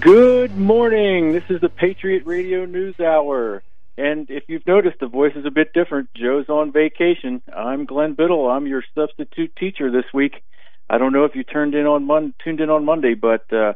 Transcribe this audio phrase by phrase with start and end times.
[0.00, 1.32] Good morning.
[1.32, 3.62] This is the Patriot Radio News Hour.
[3.98, 6.08] And if you've noticed, the voice is a bit different.
[6.14, 7.42] Joe's on vacation.
[7.54, 8.48] I'm Glenn Biddle.
[8.48, 10.42] I'm your substitute teacher this week.
[10.88, 13.74] I don't know if you turned in on Mon- tuned in on Monday, but uh,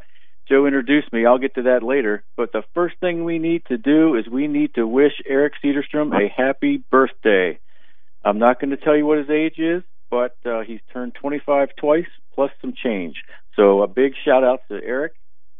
[0.48, 1.26] Joe introduced me.
[1.26, 2.24] I'll get to that later.
[2.34, 6.14] But the first thing we need to do is we need to wish Eric Cedarstrom
[6.14, 7.58] a happy birthday.
[8.24, 11.76] I'm not going to tell you what his age is, but uh, he's turned 25
[11.76, 13.16] twice plus some change.
[13.54, 15.12] So a big shout out to Eric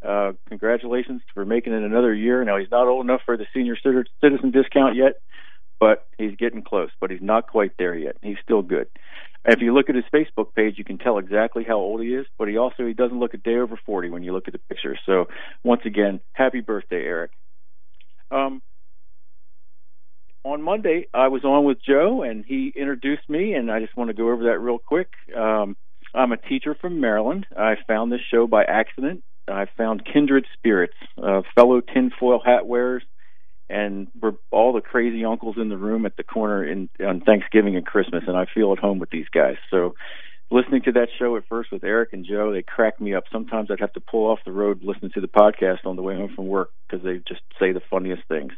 [0.05, 2.45] uh, congratulations for making it another year.
[2.45, 5.15] Now he's not old enough for the senior citizen discount yet,
[5.81, 6.91] but he's getting close.
[7.01, 8.17] But he's not quite there yet.
[8.23, 8.89] He's still good.
[9.45, 12.27] If you look at his Facebook page, you can tell exactly how old he is.
[12.39, 14.61] But he also he doesn't look a day over 40 when you look at the
[14.69, 14.99] picture.
[15.07, 15.27] So
[15.65, 17.31] once again, happy birthday, Eric.
[18.31, 18.61] Um,
[20.45, 24.09] on Monday, I was on with Joe, and he introduced me, and I just want
[24.09, 25.09] to go over that real quick.
[25.37, 25.77] Um,
[26.15, 27.47] I'm a teacher from Maryland.
[27.57, 33.03] I found this show by accident I found kindred spirits, uh, fellow tinfoil hat wearers,
[33.69, 37.77] and we're all the crazy uncles in the room at the corner in on Thanksgiving
[37.77, 39.57] and Christmas, and I feel at home with these guys.
[39.71, 39.95] So,
[40.51, 43.25] listening to that show at first with Eric and Joe, they crack me up.
[43.33, 46.15] Sometimes I'd have to pull off the road, listening to the podcast on the way
[46.15, 48.53] home from work because they just say the funniest things.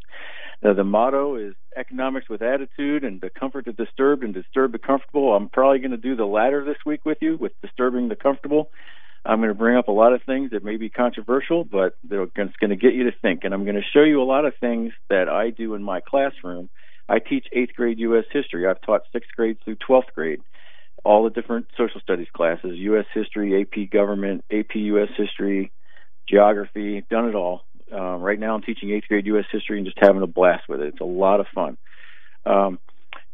[0.63, 4.79] Now, the motto is economics with attitude and the comfort the disturbed and disturb the
[4.79, 5.35] comfortable.
[5.35, 8.71] I'm probably going to do the latter this week with you, with disturbing the comfortable.
[9.25, 12.33] I'm going to bring up a lot of things that may be controversial, but it's
[12.35, 13.41] going to get you to think.
[13.45, 16.01] And I'm going to show you a lot of things that I do in my
[16.01, 16.71] classroom.
[17.09, 18.25] I teach eighth grade U.S.
[18.33, 18.67] history.
[18.67, 20.41] I've taught sixth grade through 12th grade,
[21.05, 23.07] all the different social studies classes, U.S.
[23.15, 25.09] history, AP government, AP U.S.
[25.17, 25.73] history,
[26.29, 27.63] geography, done it all.
[27.93, 29.47] Um, right now I'm teaching eighth grade U.S.
[29.51, 30.89] history and just having a blast with it.
[30.89, 31.79] It's a lot of fun.
[32.45, 32.79] Um,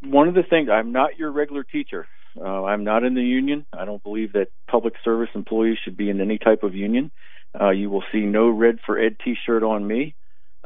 [0.03, 2.07] one of the things, I'm not your regular teacher.
[2.41, 3.67] Uh, I'm not in the union.
[3.73, 7.11] I don't believe that public service employees should be in any type of union.
[7.59, 10.15] Uh, you will see no red for ed T-shirt on me.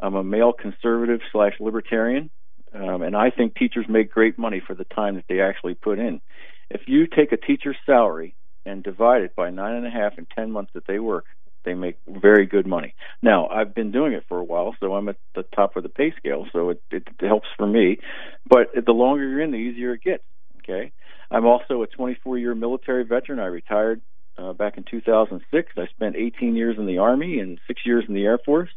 [0.00, 2.30] I'm a male conservative slash libertarian,
[2.72, 5.98] um, and I think teachers make great money for the time that they actually put
[5.98, 6.20] in.
[6.70, 8.34] If you take a teacher's salary
[8.64, 11.24] and divide it by nine and a half and ten months that they work,
[11.64, 12.94] they make very good money.
[13.22, 15.88] Now, I've been doing it for a while, so I'm at the top of the
[15.88, 17.98] pay scale, so it, it helps for me.
[18.48, 20.22] But the longer you're in, the easier it gets.
[20.58, 20.92] Okay.
[21.30, 23.38] I'm also a 24 year military veteran.
[23.38, 24.00] I retired
[24.38, 25.72] uh, back in 2006.
[25.76, 28.70] I spent 18 years in the Army and six years in the Air Force.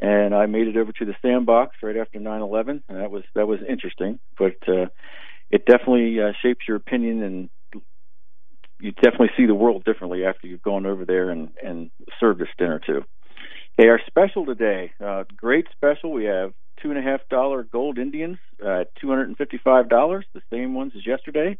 [0.00, 3.48] And I made it over to the sandbox right after 9/11, and that was that
[3.48, 4.20] was interesting.
[4.38, 4.86] But uh,
[5.50, 7.50] it definitely uh, shapes your opinion, and
[8.78, 11.90] you definitely see the world differently after you've gone over there and and
[12.20, 13.04] served stint or two.
[13.78, 16.12] Okay, our special today, uh, great special.
[16.12, 19.88] We have two and a half dollar gold Indians at two hundred and fifty five
[19.88, 21.58] dollars, the same ones as yesterday.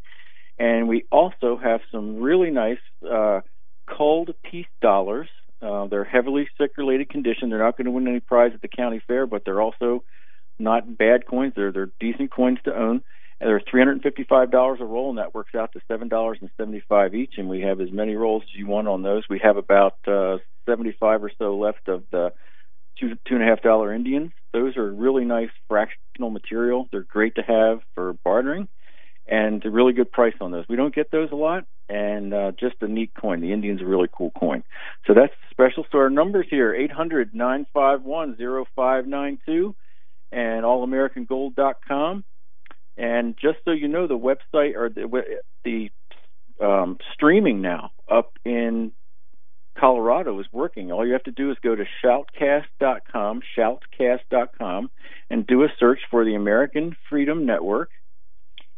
[0.59, 3.41] And we also have some really nice uh,
[3.87, 5.29] culled peace dollars.
[5.63, 7.51] Uh, they're heavily circulated condition.
[7.51, 10.05] They're not going to win any prize at the county fair, but they're also
[10.59, 11.53] not bad coins.
[11.57, 13.03] They're they're decent coins to own.
[13.41, 16.09] And they're three hundred and fifty-five dollars a roll, and that works out to seven
[16.09, 17.35] dollars and seventy-five each.
[17.39, 19.23] And we have as many rolls as you want on those.
[19.31, 22.33] We have about uh, seventy-five or so left of the
[22.99, 24.33] two two and a half dollar Indians.
[24.53, 26.89] Those are really nice fractional material.
[26.91, 28.69] They're great to have for bartering,
[29.27, 30.65] and a really good price on those.
[30.69, 33.41] We don't get those a lot, and uh, just a neat coin.
[33.41, 34.65] The Indian's a really cool coin.
[35.07, 35.85] So that's special.
[35.93, 39.75] So our numbers here: eight hundred nine five one zero five nine two,
[40.33, 42.25] and allamericangold.com.
[42.97, 45.23] And just so you know, the website or the,
[45.65, 45.91] the
[46.61, 48.93] um, streaming now up in
[49.79, 50.91] Colorado is working.
[50.91, 54.91] All you have to do is go to shoutcast.com, shoutcast.com,
[55.31, 57.91] and do a search for the American Freedom Network.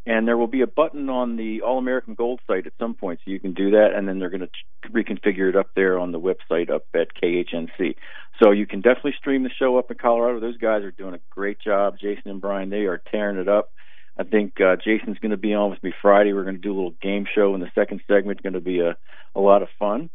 [0.06, 3.20] And there will be a button on the All American Gold site at some point,
[3.24, 6.10] so you can do that, and then they're going to reconfigure it up there on
[6.10, 7.96] the website up at KHNC.
[8.42, 10.40] So you can definitely stream the show up in Colorado.
[10.40, 11.96] Those guys are doing a great job.
[12.00, 13.72] Jason and Brian, they are tearing it up.
[14.18, 16.32] I think uh, Jason's going to be on with me Friday.
[16.32, 18.42] We're going to do a little game show in the second segment.
[18.42, 18.96] Going to be a
[19.34, 20.10] a lot of fun.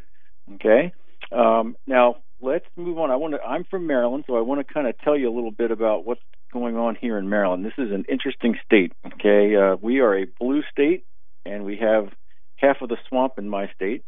[0.54, 0.94] Okay.
[1.32, 3.12] Um, now let's move on.
[3.12, 3.42] I want to.
[3.42, 6.06] I'm from Maryland, so I want to kind of tell you a little bit about
[6.06, 6.22] what's
[6.54, 7.66] going on here in Maryland.
[7.66, 8.94] This is an interesting state.
[9.06, 11.06] Okay, uh, we are a blue state,
[11.46, 12.10] and we have
[12.58, 14.04] half of the swamp in my state.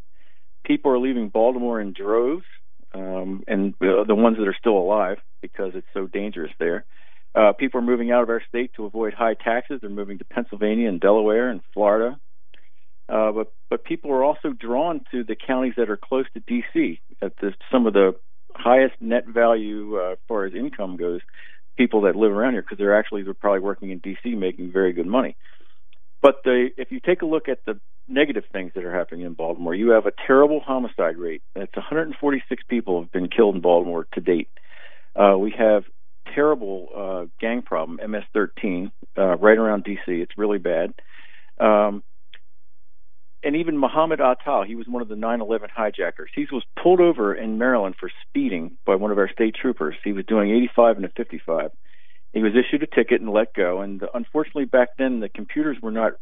[0.66, 2.46] People are leaving Baltimore in droves,
[2.94, 6.86] um, and uh, the ones that are still alive because it's so dangerous there.
[7.36, 9.80] Uh, people are moving out of our state to avoid high taxes.
[9.82, 12.18] They're moving to Pennsylvania and Delaware and Florida,
[13.10, 17.00] uh, but but people are also drawn to the counties that are close to D.C.
[17.22, 18.16] At the, some of the
[18.54, 21.22] highest net value uh, as far as income goes.
[21.78, 24.34] People that live around here because they're actually they're probably working in D.C.
[24.34, 25.36] making very good money.
[26.22, 29.34] But the, if you take a look at the negative things that are happening in
[29.34, 31.44] Baltimore, you have a terrible homicide rate.
[31.56, 34.50] It's 146 people have been killed in Baltimore to date.
[35.16, 35.84] Uh, we have
[36.34, 40.12] terrible uh, gang problem, MS-13, uh, right around D.C.
[40.12, 40.94] It's really bad.
[41.60, 42.04] Um,
[43.44, 46.32] and even Muhammad Atal, he was one of the 9/11 hijackers.
[46.34, 49.96] He was pulled over in Maryland for speeding by one of our state troopers.
[50.04, 51.72] He was doing 85 and a 55.
[52.34, 53.82] He was issued a ticket and let go.
[53.82, 56.14] And unfortunately, back then the computers were not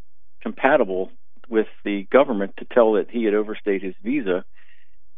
[0.42, 1.12] compatible
[1.50, 4.46] with the government to tell that he had overstayed his visa.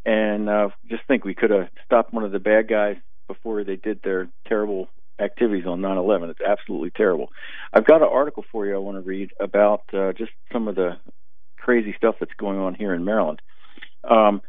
[0.06, 2.96] And uh, just think, we could have stopped one of the bad guys
[3.28, 4.88] before they did their terrible
[5.20, 6.30] activities on 9/11.
[6.30, 7.30] It's absolutely terrible.
[7.74, 10.76] I've got an article for you I want to read about uh, just some of
[10.76, 10.98] the
[11.68, 13.42] crazy stuff that's going on here in Maryland.
[14.10, 14.42] Um,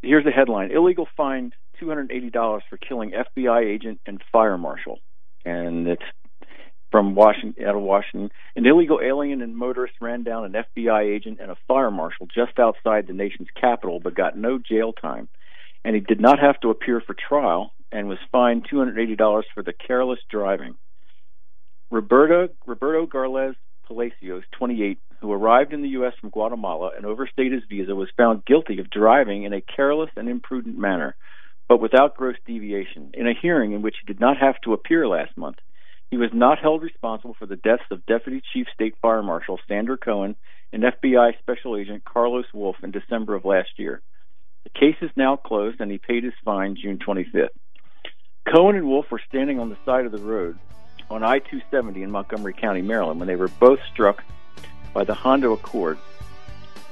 [0.00, 1.52] here's the headline: Illegal fined
[1.82, 5.00] $280 for killing FBI agent and fire marshal,
[5.44, 6.02] and it's
[6.90, 8.30] from Washington, out of Washington.
[8.54, 12.58] An illegal alien and motorist ran down an FBI agent and a fire marshal just
[12.58, 15.28] outside the nation's capital, but got no jail time.
[15.84, 19.74] And he did not have to appear for trial and was fined $280 for the
[19.74, 20.76] careless driving.
[21.90, 23.54] Roberto, Roberto Garza
[23.86, 26.12] Palacios, 28, who arrived in the U.S.
[26.20, 30.28] from Guatemala and overstayed his visa, was found guilty of driving in a careless and
[30.28, 31.16] imprudent manner,
[31.68, 35.06] but without gross deviation, in a hearing in which he did not have to appear
[35.08, 35.56] last month.
[36.10, 39.96] He was not held responsible for the deaths of Deputy Chief State Fire Marshal Sandra
[39.96, 40.36] Cohen
[40.72, 44.02] and FBI Special Agent Carlos Wolf in December of last year.
[44.64, 47.48] The case is now closed and he paid his fine June 25th.
[48.52, 50.58] Cohen and Wolf were standing on the side of the road
[51.10, 54.24] on I 270 in Montgomery County, Maryland, when they were both struck
[54.92, 55.98] by the Honda Accord.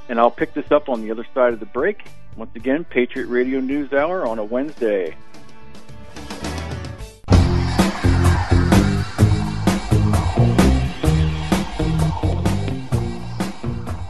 [0.08, 2.04] And I'll pick this up on the other side of the break.
[2.36, 5.16] Once again, Patriot Radio News Hour on a Wednesday.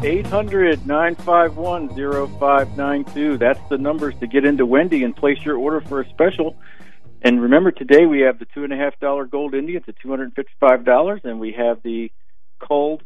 [0.02, 3.38] Eight hundred nine five one zero five nine two.
[3.38, 6.56] That's the numbers to get into Wendy and place your order for a special.
[7.24, 10.10] And remember, today we have the two and a half dollar gold Indians at two
[10.10, 12.12] hundred and fifty-five dollars, and we have the
[12.60, 13.02] culled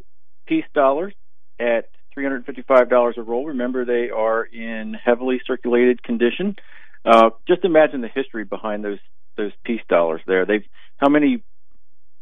[0.49, 1.15] peace dollars
[1.61, 3.47] at three hundred and fifty-five dollars a roll.
[3.47, 6.56] Remember, they are in heavily circulated condition.
[7.05, 8.99] Uh, just imagine the history behind those
[9.37, 10.20] those peace dollars.
[10.26, 10.67] There, they've
[10.97, 11.44] how many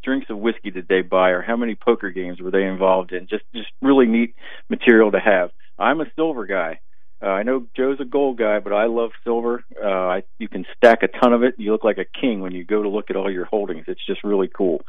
[0.04, 3.26] drinks of whiskey did they buy, or how many poker games were they involved in?
[3.26, 4.34] Just just really neat
[4.68, 5.50] material to have.
[5.78, 6.80] I'm a silver guy.
[7.22, 9.64] Uh, I know Joe's a gold guy, but I love silver.
[9.82, 11.54] Uh, I, you can stack a ton of it.
[11.56, 13.84] You look like a king when you go to look at all your holdings.
[13.88, 14.82] It's just really cool.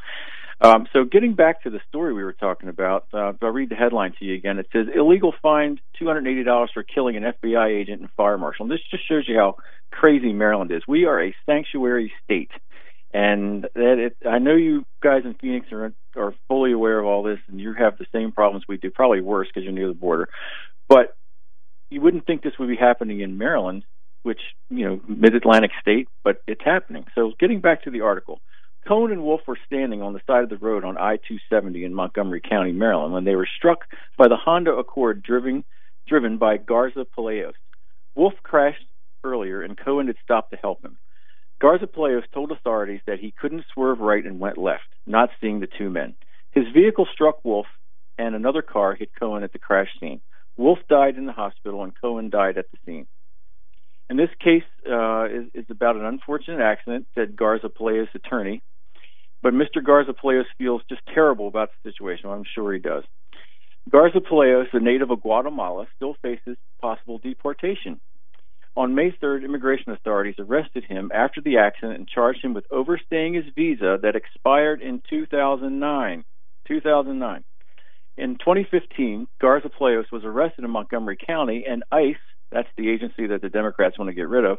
[0.60, 3.76] Um, so getting back to the story we were talking about, uh, I'll read the
[3.76, 4.58] headline to you again.
[4.58, 8.64] It says illegal fined $280 for killing an FBI agent and fire marshal.
[8.64, 9.56] And this just shows you how
[9.92, 10.82] crazy Maryland is.
[10.86, 12.50] We are a sanctuary state,
[13.14, 17.22] and that it, I know you guys in Phoenix are are fully aware of all
[17.22, 19.94] this, and you have the same problems we do, probably worse because you're near the
[19.94, 20.28] border.
[20.88, 21.16] But
[21.90, 23.84] you wouldn't think this would be happening in Maryland,
[24.22, 24.40] which
[24.70, 27.06] you know mid-Atlantic state, but it's happening.
[27.14, 28.40] So getting back to the article,
[28.86, 32.40] Cohen and Wolf were standing on the side of the road on I-270 in Montgomery
[32.40, 33.80] County, Maryland, when they were struck
[34.16, 35.64] by the Honda Accord driven
[36.06, 37.54] driven by Garza Palacios.
[38.14, 38.84] Wolf crashed
[39.22, 40.96] earlier, and Cohen had stopped to help him.
[41.60, 45.66] Garza Palacios told authorities that he couldn't swerve right and went left, not seeing the
[45.66, 46.14] two men.
[46.52, 47.66] His vehicle struck Wolf,
[48.16, 50.20] and another car hit Cohen at the crash scene.
[50.58, 53.06] Wolf died in the hospital, and Cohen died at the scene.
[54.10, 58.60] And this case uh, is, is, about an unfortunate accident, said Garza Palacios' attorney.
[59.40, 59.84] But Mr.
[59.84, 62.28] Garza Palacios feels just terrible about the situation.
[62.28, 63.04] I'm sure he does.
[63.88, 68.00] Garza Palacios, a native of Guatemala, still faces possible deportation.
[68.76, 73.34] On May 3rd, immigration authorities arrested him after the accident and charged him with overstaying
[73.34, 76.24] his visa that expired in 2009.
[76.66, 77.44] 2009.
[78.18, 82.16] In 2015, Garza Palacios was arrested in Montgomery County, and ICE,
[82.50, 84.58] that's the agency that the Democrats want to get rid of,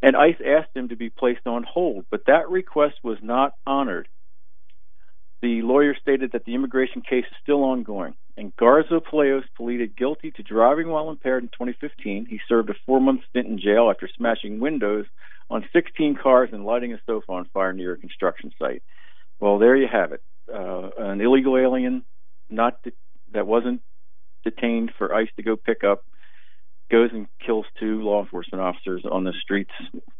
[0.00, 4.08] and ICE asked him to be placed on hold, but that request was not honored.
[5.42, 10.30] The lawyer stated that the immigration case is still ongoing, and Garza Palacios pleaded guilty
[10.30, 12.24] to driving while impaired in 2015.
[12.24, 15.04] He served a four month stint in jail after smashing windows
[15.50, 18.82] on 16 cars and lighting a sofa on fire near a construction site.
[19.40, 20.22] Well, there you have it.
[20.50, 22.02] Uh, an illegal alien
[22.50, 22.92] not de-
[23.32, 23.80] that wasn't
[24.44, 26.04] detained for ICE to go pick up
[26.90, 29.70] goes and kills two law enforcement officers on the streets,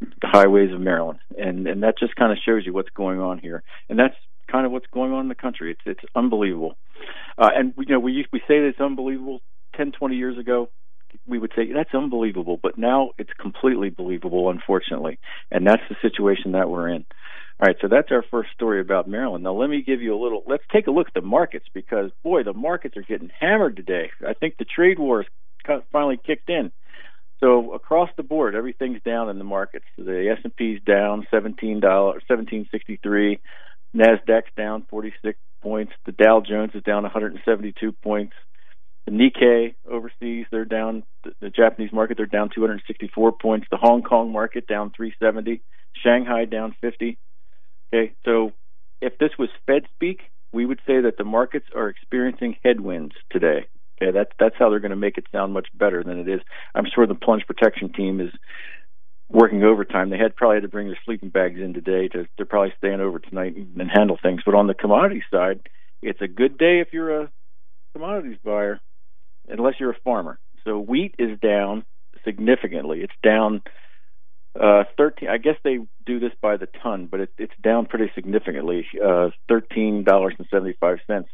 [0.01, 3.37] the highways of Maryland, and and that just kind of shows you what's going on
[3.37, 4.15] here, and that's
[4.51, 5.71] kind of what's going on in the country.
[5.71, 6.75] It's it's unbelievable,
[7.37, 9.41] uh, and you know we used, we say that it's unbelievable
[9.75, 10.69] 10, 20 years ago.
[11.27, 15.19] we would say that's unbelievable, but now it's completely believable, unfortunately,
[15.51, 17.05] and that's the situation that we're in.
[17.57, 19.45] All right, so that's our first story about Maryland.
[19.45, 20.43] Now let me give you a little.
[20.45, 24.11] Let's take a look at the markets because boy, the markets are getting hammered today.
[24.27, 25.25] I think the trade war
[25.65, 26.73] has finally kicked in.
[27.39, 29.85] So across the board, everything's down in the markets.
[29.97, 33.39] The S and P's down seventeen dollars, seventeen sixty three.
[33.95, 35.93] Nasdaq's down forty six points.
[36.05, 38.33] The Dow Jones is down one hundred and seventy two points.
[39.05, 41.03] The Nikkei overseas, they're down.
[41.39, 43.67] The, Japanese market, they're down 264 points.
[43.69, 45.61] The Hong Kong market down 370.
[46.03, 47.19] Shanghai down 50.
[47.93, 48.51] Okay, so
[49.01, 53.67] if this was Fed speak, we would say that the markets are experiencing headwinds today.
[54.01, 56.41] Okay, that's that's how they're going to make it sound much better than it is.
[56.73, 58.31] I'm sure the plunge protection team is
[59.29, 60.09] working overtime.
[60.09, 63.01] They had probably had to bring their sleeping bags in today to they're probably staying
[63.01, 64.41] over tonight and, and handle things.
[64.45, 65.61] But on the commodity side,
[66.01, 67.31] it's a good day if you're a
[67.93, 68.79] commodities buyer,
[69.47, 70.39] unless you're a farmer.
[70.65, 71.85] So wheat is down
[72.25, 73.01] significantly.
[73.01, 73.61] It's down
[74.59, 75.29] uh, 13.
[75.29, 78.85] I guess they do this by the ton, but it, it's down pretty significantly.
[79.03, 81.29] Uh, Thirteen dollars and seventy-five cents.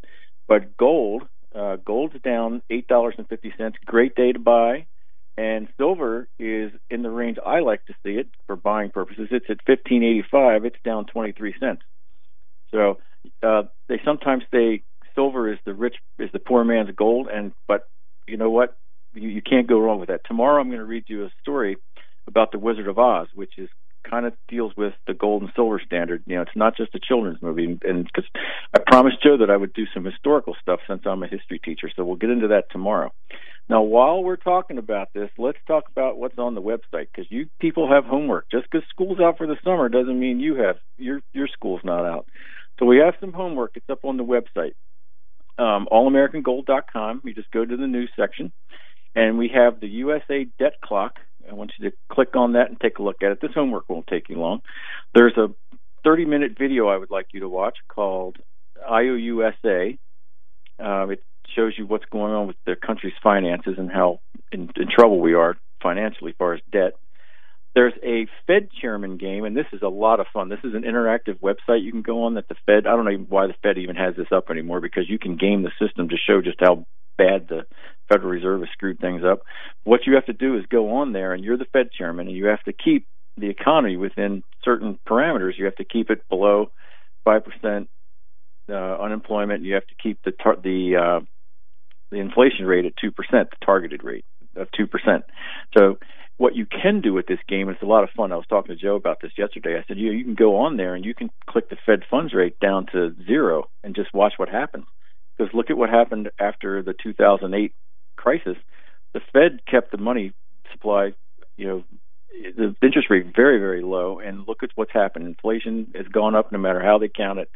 [0.48, 1.24] But gold
[1.56, 3.78] uh, gold's down eight dollars and fifty cents.
[3.86, 4.86] Great day to buy.
[5.38, 9.30] And silver is in the range I like to see it for buying purposes.
[9.32, 10.66] It's at fifteen eighty five.
[10.66, 11.82] It's down twenty three cents.
[12.72, 13.00] So
[13.44, 14.84] uh, they sometimes say
[15.16, 17.88] silver is the rich is the poor man's gold, and but
[18.28, 18.78] you know what?
[19.14, 20.22] You, you can't go wrong with that.
[20.26, 21.78] Tomorrow I'm going to read you a story
[22.32, 23.70] about the Wizard of Oz, which is
[24.10, 26.24] kind of deals with the gold and silver standard.
[26.26, 28.26] You know, it's not just a children's movie, and because
[28.74, 31.90] I promised Joe that I would do some historical stuff since I'm a history teacher,
[31.96, 33.12] so we'll get into that tomorrow.
[33.70, 37.48] Now, while we're talking about this, let's talk about what's on the website because you
[37.60, 38.48] people have homework.
[38.52, 42.06] Just because school's out for the summer doesn't mean you have your your school's not
[42.06, 42.26] out.
[42.80, 43.72] So we have some homework.
[43.76, 44.74] It's up on the website,
[45.58, 47.22] um, allamericangold.com.
[47.24, 48.52] You just go to the news section,
[49.16, 51.20] and we have the USA debt clock
[51.50, 53.40] I want you to click on that and take a look at it.
[53.42, 54.62] This homework won't take you long.
[55.14, 55.48] There's a
[56.04, 58.38] 30 minute video I would like you to watch called
[58.90, 59.98] IOUSA.
[60.80, 61.24] Uh, it
[61.56, 64.20] shows you what's going on with the country's finances and how
[64.52, 66.94] in, in trouble we are financially as far as debt.
[67.74, 70.50] There's a Fed chairman game, and this is a lot of fun.
[70.50, 73.26] This is an interactive website you can go on that the Fed, I don't know
[73.30, 76.18] why the Fed even has this up anymore because you can game the system to
[76.18, 76.86] show just how
[77.18, 77.66] bad the
[78.12, 79.42] Federal Reserve has screwed things up.
[79.84, 82.36] What you have to do is go on there, and you're the Fed chairman, and
[82.36, 85.58] you have to keep the economy within certain parameters.
[85.58, 86.72] You have to keep it below
[87.24, 87.90] five percent
[88.70, 89.64] uh, unemployment.
[89.64, 91.26] You have to keep the tar- the uh,
[92.12, 94.26] the inflation rate at two percent, the targeted rate
[94.56, 95.24] of two percent.
[95.78, 95.98] So
[96.38, 98.32] what you can do with this game, and it's a lot of fun.
[98.32, 99.78] I was talking to Joe about this yesterday.
[99.78, 102.34] I said, you you can go on there and you can click the Fed funds
[102.34, 104.86] rate down to zero and just watch what happens.
[105.38, 107.74] Because look at what happened after the 2008
[108.22, 108.58] crisis.
[109.14, 110.34] The Fed kept the money
[110.72, 111.14] supply,
[111.58, 111.84] you know,
[112.58, 115.28] the interest rate very, very low, and look at what's happened.
[115.28, 117.50] Inflation has gone up no matter how they count it.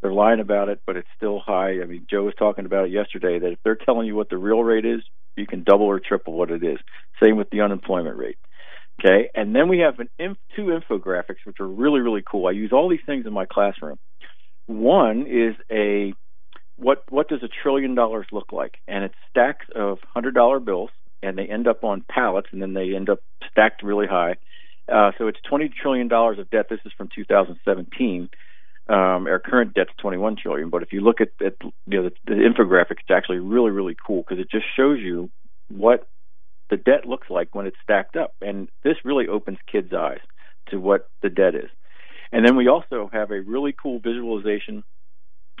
[0.00, 1.80] They're lying about it, but it's still high.
[1.80, 4.38] I mean, Joe was talking about it yesterday that if they're telling you what the
[4.38, 5.00] real rate is,
[5.36, 6.78] you can double or triple what it is.
[7.22, 8.38] Same with the unemployment rate.
[9.00, 12.46] Okay, and then we have an inf- two infographics which are really, really cool.
[12.46, 13.98] I use all these things in my classroom.
[14.66, 16.14] One is a
[16.76, 18.78] what what does a trillion dollars look like?
[18.88, 20.90] And it's stacks of hundred dollar bills,
[21.22, 24.36] and they end up on pallets, and then they end up stacked really high.
[24.92, 26.66] Uh, so it's twenty trillion dollars of debt.
[26.68, 28.28] This is from 2017.
[28.88, 30.68] Um, our current debt's 21 trillion.
[30.68, 33.96] But if you look at, at you know the, the infographic, it's actually really really
[34.06, 35.30] cool because it just shows you
[35.68, 36.08] what
[36.70, 40.20] the debt looks like when it's stacked up, and this really opens kids' eyes
[40.68, 41.70] to what the debt is.
[42.32, 44.82] And then we also have a really cool visualization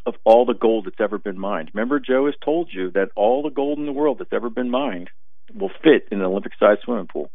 [0.06, 1.70] of all the gold that's ever been mined.
[1.74, 4.70] Remember, Joe has told you that all the gold in the world that's ever been
[4.70, 5.10] mined
[5.54, 7.30] will fit in an Olympic sized swimming pool.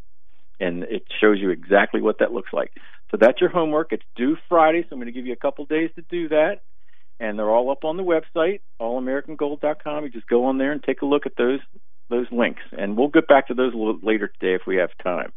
[0.60, 2.72] And it shows you exactly what that looks like.
[3.12, 3.94] So that's your homework.
[3.94, 6.62] It's due Friday, so I'm going to give you a couple days to do that.
[7.20, 10.04] And they're all up on the website, allamericangold.com.
[10.04, 11.60] You just go on there and take a look at those
[12.10, 12.62] those links.
[12.72, 15.34] And we'll get back to those a little later today if we have time.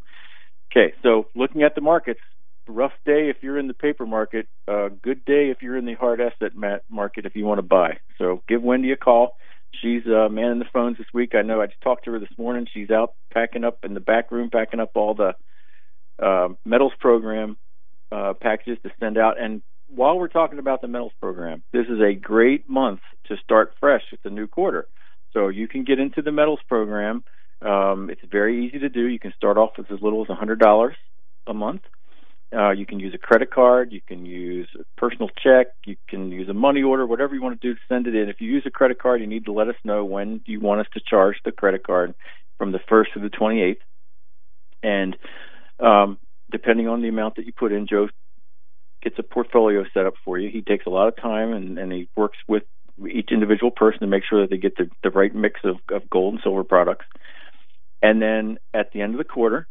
[0.71, 2.21] Okay, so looking at the markets,
[2.69, 5.95] rough day if you're in the paper market, uh, good day if you're in the
[5.95, 6.53] hard asset
[6.89, 7.99] market if you want to buy.
[8.19, 9.37] So give Wendy a call.
[9.81, 11.35] She's uh, manning the phones this week.
[11.35, 12.67] I know I just talked to her this morning.
[12.73, 15.35] She's out packing up in the back room, packing up all the
[16.21, 17.57] uh, metals program
[18.11, 19.41] uh, packages to send out.
[19.41, 23.75] And while we're talking about the metals program, this is a great month to start
[23.79, 24.89] fresh with the new quarter.
[25.33, 27.23] So you can get into the metals program.
[27.63, 29.07] Um, it's very easy to do.
[29.07, 30.93] You can start off with as little as $100
[31.47, 31.83] a month
[32.53, 36.33] uh, you can use a credit card, you can use a personal check, you can
[36.33, 38.29] use a money order, whatever you want to do to send it in.
[38.29, 40.81] If you use a credit card, you need to let us know when you want
[40.81, 42.15] us to charge the credit card.
[42.59, 43.77] from the 1st to the 28th.
[44.83, 45.17] And
[45.79, 46.19] um,
[46.51, 48.09] depending on the amount that you put in, Joe
[49.03, 50.51] gets a portfolio set up for you.
[50.51, 52.65] He takes a lot of time and, and he works with
[53.11, 56.09] each individual person to make sure that they get the, the right mix of, of
[56.11, 57.07] gold and silver products.
[58.03, 59.67] And then at the end of the quarter,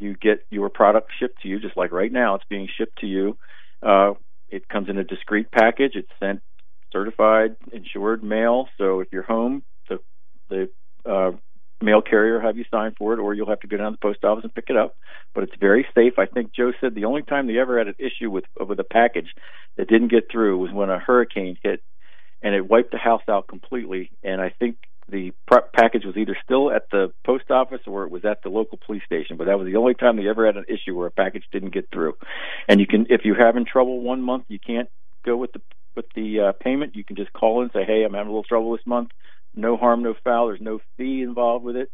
[0.00, 3.06] you get your product shipped to you, just like right now, it's being shipped to
[3.06, 3.36] you.
[3.82, 4.14] Uh,
[4.48, 5.92] it comes in a discrete package.
[5.94, 6.40] It's sent
[6.92, 8.68] certified, insured mail.
[8.78, 9.98] So if you're home, the
[10.48, 10.70] the
[11.08, 11.32] uh,
[11.82, 14.06] mail carrier have you sign for it, or you'll have to go down to the
[14.06, 14.96] post office and pick it up.
[15.34, 16.14] But it's very safe.
[16.18, 18.84] I think Joe said the only time they ever had an issue with with a
[18.84, 19.32] package
[19.76, 21.82] that didn't get through was when a hurricane hit,
[22.42, 24.10] and it wiped the house out completely.
[24.22, 24.76] And I think
[25.08, 25.32] the
[25.74, 29.02] package was either still at the post office or it was at the local police
[29.04, 29.36] station.
[29.36, 31.74] But that was the only time they ever had an issue where a package didn't
[31.74, 32.14] get through.
[32.68, 34.88] And you can, if you're having trouble one month, you can't
[35.24, 35.60] go with the
[35.94, 36.96] with the uh, payment.
[36.96, 39.10] You can just call and say, "Hey, I'm having a little trouble this month."
[39.54, 40.46] No harm, no foul.
[40.46, 41.90] There's no fee involved with it.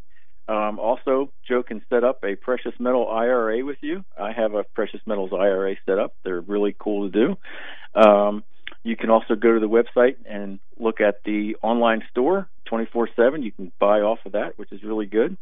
[0.48, 4.04] Um, also, Joe can set up a precious metal IRA with you.
[4.18, 6.14] I have a precious metals IRA set up.
[6.24, 8.00] They're really cool to do.
[8.00, 8.44] Um,
[8.82, 13.42] you can also go to the website and look at the online store 24 7.
[13.42, 15.36] You can buy off of that, which is really good.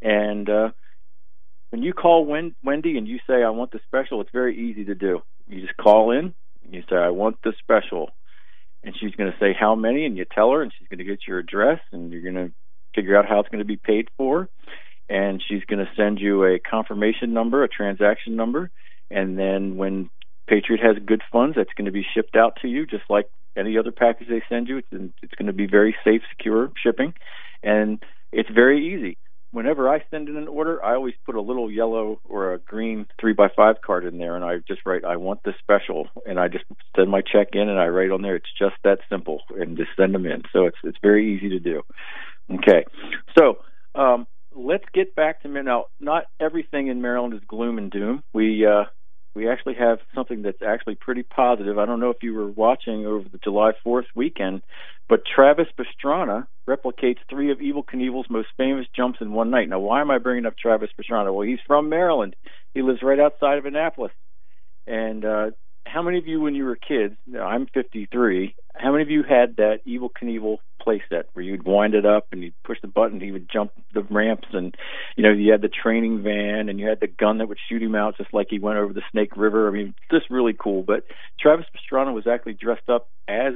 [0.00, 0.70] And uh,
[1.70, 4.94] when you call Wendy and you say, I want the special, it's very easy to
[4.94, 5.22] do.
[5.48, 6.34] You just call in,
[6.70, 8.10] you say, I want the special.
[8.82, 11.04] And she's going to say how many, and you tell her, and she's going to
[11.04, 12.52] get your address, and you're going to
[12.94, 14.48] figure out how it's going to be paid for.
[15.08, 18.70] And she's going to send you a confirmation number, a transaction number.
[19.10, 20.10] And then when
[20.48, 23.76] Patriot has good funds, that's going to be shipped out to you, just like any
[23.76, 24.78] other package they send you.
[24.78, 24.88] It's,
[25.22, 27.14] it's going to be very safe, secure shipping.
[27.62, 29.18] And it's very easy
[29.50, 33.06] whenever I send in an order, I always put a little yellow or a green
[33.20, 36.38] three by five card in there, and I just write, "I want this special," and
[36.38, 36.64] I just
[36.96, 38.36] send my check in, and I write on there.
[38.36, 40.42] It's just that simple, and just send them in.
[40.52, 41.82] So it's it's very easy to do.
[42.50, 42.84] Okay,
[43.36, 43.58] so
[43.94, 45.86] um, let's get back to now.
[46.00, 48.22] Not everything in Maryland is gloom and doom.
[48.32, 48.84] We uh,
[49.34, 51.78] we actually have something that's actually pretty positive.
[51.78, 54.62] I don't know if you were watching over the July 4th weekend,
[55.08, 59.68] but Travis Pastrana replicates three of Evel Knievel's most famous jumps in one night.
[59.68, 61.32] Now, why am I bringing up Travis Pastrana?
[61.32, 62.36] Well, he's from Maryland.
[62.74, 64.12] He lives right outside of Annapolis.
[64.86, 65.50] And uh,
[65.86, 69.56] how many of you, when you were kids, I'm 53, how many of you had
[69.56, 73.32] that Evel Knievel playset where you'd wind it up and you'd push the button, he
[73.32, 74.74] would jump the ramps, and
[75.16, 77.82] you know you had the training van and you had the gun that would shoot
[77.82, 79.68] him out just like he went over the Snake River.
[79.68, 80.82] I mean, just really cool.
[80.82, 81.04] But
[81.40, 83.54] Travis Pastrana was actually dressed up as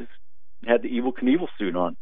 [0.66, 1.97] had the Evel Knievel suit on.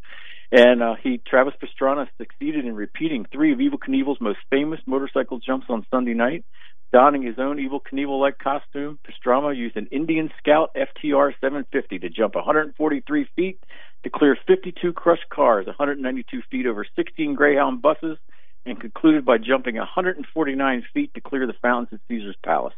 [0.51, 5.39] And uh, he, Travis Pastrana, succeeded in repeating three of Evel Knievel's most famous motorcycle
[5.39, 6.43] jumps on Sunday night.
[6.91, 12.35] Donning his own Evel Knievel-like costume, Pastrana used an Indian Scout FTR 750 to jump
[12.35, 13.59] 143 feet
[14.03, 18.17] to clear 52 crushed cars, 192 feet over 16 Greyhound buses,
[18.65, 22.73] and concluded by jumping 149 feet to clear the fountains at Caesar's Palace.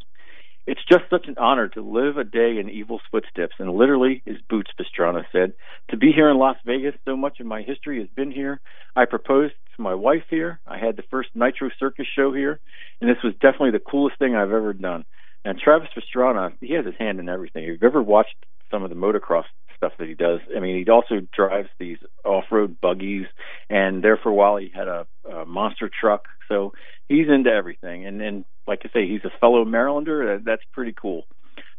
[0.65, 4.38] It's just such an honor to live a day in Evel's footsteps, and literally his
[4.49, 5.53] boots, Pastrana said.
[5.89, 8.62] To be here in Las Vegas, so much of my history has been here.
[8.95, 10.62] I proposed to my wife here.
[10.65, 12.62] I had the first Nitro Circus show here,
[13.01, 15.03] and this was definitely the coolest thing I've ever done.
[15.43, 17.63] And Travis Pastrana, he has his hand in everything.
[17.63, 18.36] If you've ever watched
[18.71, 19.43] some of the motocross
[19.83, 23.25] stuff that he does, I mean, he also drives these off-road buggies,
[23.69, 26.27] and there for a while he had a, a monster truck.
[26.47, 26.73] So
[27.09, 28.05] he's into everything.
[28.05, 30.37] And and like I say, he's a fellow Marylander.
[30.37, 31.25] That, that's pretty cool.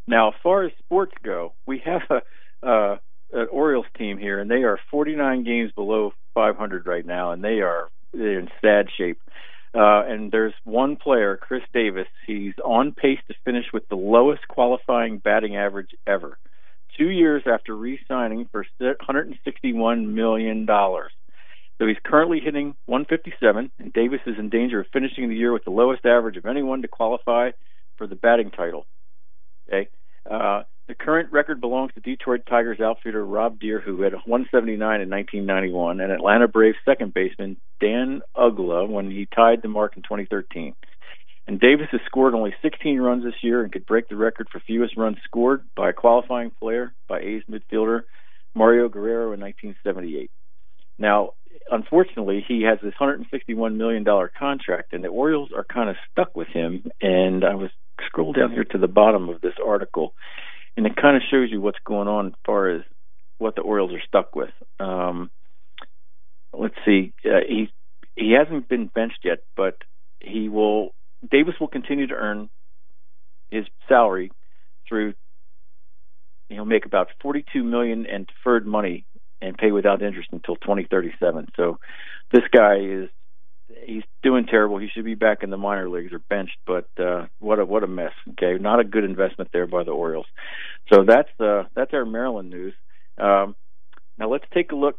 [0.07, 2.97] Now, as far as sports go, we have a, uh,
[3.33, 7.61] an Orioles team here, and they are 49 games below 500 right now, and they
[7.61, 9.21] are they're in sad shape.
[9.75, 12.07] Uh, and there's one player, Chris Davis.
[12.27, 16.39] He's on pace to finish with the lowest qualifying batting average ever.
[16.97, 21.13] Two years after re-signing for 161 million dollars.
[21.79, 25.65] So he's currently hitting 157, and Davis is in danger of finishing the year with
[25.65, 27.51] the lowest average of anyone to qualify
[27.97, 28.87] for the batting title.
[29.69, 29.89] Okay.
[30.31, 35.11] Uh, the current record belongs to Detroit Tigers outfielder Rob Deer, who had 179 in
[35.11, 40.75] 1991, and Atlanta Braves second baseman Dan Uggla when he tied the mark in 2013.
[41.47, 44.61] And Davis has scored only 16 runs this year and could break the record for
[44.61, 48.03] fewest runs scored by a qualifying player by A's midfielder
[48.55, 50.31] Mario Guerrero in 1978.
[50.99, 51.33] Now,
[51.71, 56.37] unfortunately, he has this 161 million dollar contract, and the Orioles are kind of stuck
[56.37, 56.91] with him.
[57.01, 57.71] And I was
[58.07, 60.15] scroll down here to the bottom of this article,
[60.77, 62.83] and it kind of shows you what's going on as far as
[63.39, 64.53] what the Orioles are stuck with.
[64.79, 65.31] Um,
[66.53, 67.71] let's see, uh, he
[68.17, 69.77] he hasn't been benched yet, but
[70.21, 70.95] he will.
[71.31, 72.49] Davis will continue to earn
[73.51, 74.31] his salary
[74.89, 75.15] through.
[76.49, 79.07] He'll make about 42 million in deferred money
[79.41, 81.49] and pay without interest until 2037.
[81.57, 81.79] So
[82.33, 83.09] this guy is
[83.87, 84.79] he's doing terrible.
[84.79, 86.59] He should be back in the minor leagues or benched.
[86.67, 88.13] But uh, what a what a mess.
[88.31, 90.27] Okay, not a good investment there by the Orioles.
[90.93, 92.75] So that's uh, that's our Maryland news.
[93.19, 93.55] Um,
[94.19, 94.99] now let's take a look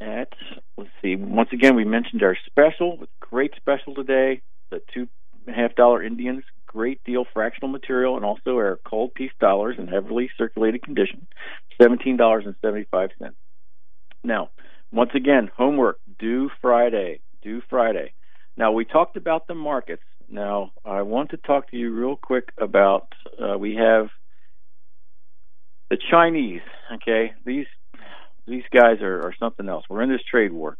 [0.00, 0.28] at
[0.76, 1.16] let's see.
[1.16, 3.04] Once again, we mentioned our special.
[3.20, 4.42] Great special today.
[4.70, 5.08] The two
[5.46, 6.44] and a half dollar Indians.
[6.66, 11.26] Great deal, fractional material, and also our culled peace dollars in heavily circulated condition.
[11.80, 13.36] Seventeen dollars and seventy five cents.
[14.22, 14.50] Now,
[14.92, 18.12] once again, homework due Friday due Friday.
[18.56, 20.02] Now, we talked about the markets.
[20.28, 23.08] Now, I want to talk to you real quick about
[23.40, 24.08] uh, we have
[25.88, 26.60] the Chinese.
[26.94, 27.66] Okay, these
[28.46, 29.84] these guys are, are something else.
[29.88, 30.76] We're in this trade war.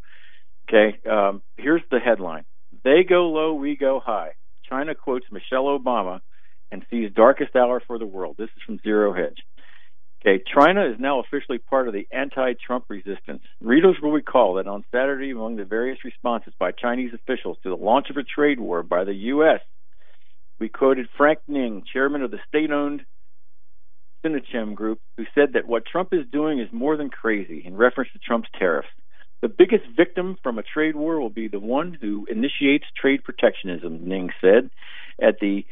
[0.69, 2.45] Okay, um, here's the headline:
[2.85, 4.33] They go low, we go high.
[4.69, 6.21] China quotes Michelle Obama
[6.71, 8.37] and sees darkest hour for the world.
[8.39, 9.39] This is from Zero Hedge.
[10.21, 13.43] Okay, China is now officially part of the anti Trump resistance.
[13.61, 17.77] Readers will recall that on Saturday, among the various responses by Chinese officials to the
[17.77, 19.61] launch of a trade war by the U.S.,
[20.59, 23.07] we quoted Frank Ning, chairman of the state owned
[24.23, 28.11] Sinochem Group, who said that what Trump is doing is more than crazy in reference
[28.13, 28.89] to Trump's tariffs.
[29.43, 34.07] The biggest victim from a trade war will be the one who initiates trade protectionism,
[34.07, 34.71] Ning said
[35.21, 35.65] at the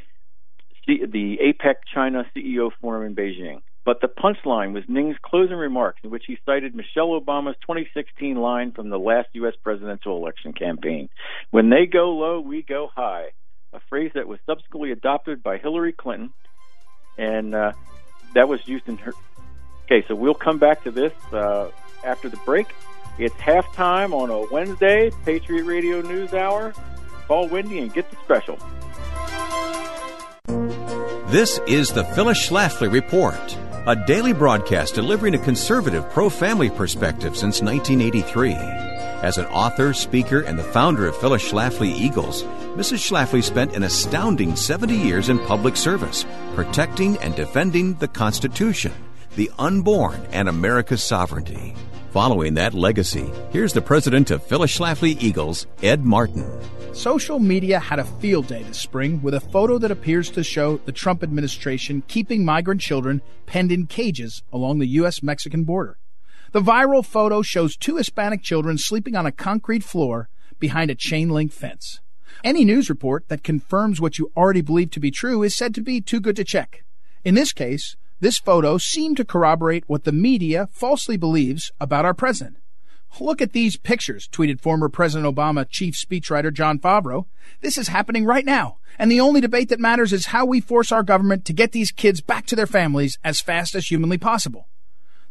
[0.87, 3.61] the APEC China CEO forum in Beijing.
[3.85, 8.73] But the punchline was Ning's closing remarks, in which he cited Michelle Obama's 2016 line
[8.73, 9.55] from the last U.S.
[9.63, 11.09] presidential election campaign
[11.51, 13.29] When they go low, we go high,
[13.73, 16.31] a phrase that was subsequently adopted by Hillary Clinton,
[17.17, 17.73] and uh,
[18.35, 19.13] that was used in her.
[19.85, 21.71] Okay, so we'll come back to this uh,
[22.05, 22.67] after the break.
[23.19, 26.73] It's halftime on a Wednesday, Patriot Radio News Hour.
[27.27, 28.59] Call Wendy and get the special.
[31.31, 37.35] This is the Phyllis Schlafly Report a daily broadcast delivering a conservative pro family perspective
[37.35, 38.53] since 1983.
[38.53, 42.43] As an author, speaker, and the founder of Phyllis Schlafly Eagles,
[42.77, 42.99] Mrs.
[42.99, 48.93] Schlafly spent an astounding 70 years in public service, protecting and defending the Constitution,
[49.37, 51.75] the unborn, and America's sovereignty.
[52.19, 56.45] Following that legacy, here's the president of Phyllis Schlafly Eagles, Ed Martin.
[56.93, 60.79] Social media had a field day this spring with a photo that appears to show
[60.79, 65.23] the Trump administration keeping migrant children penned in cages along the U.S.
[65.23, 65.97] Mexican border.
[66.51, 70.29] The viral photo shows two Hispanic children sleeping on a concrete floor
[70.59, 72.01] behind a chain link fence.
[72.43, 75.81] Any news report that confirms what you already believe to be true is said to
[75.81, 76.83] be too good to check.
[77.25, 82.15] In this case, this photo seemed to corroborate what the media falsely believes about our
[82.15, 82.57] president.
[83.21, 87.27] Look at these pictures, tweeted former President Obama chief speechwriter John Favreau.
[87.63, 88.79] This is happening right now.
[88.99, 91.91] And the only debate that matters is how we force our government to get these
[91.91, 94.69] kids back to their families as fast as humanly possible.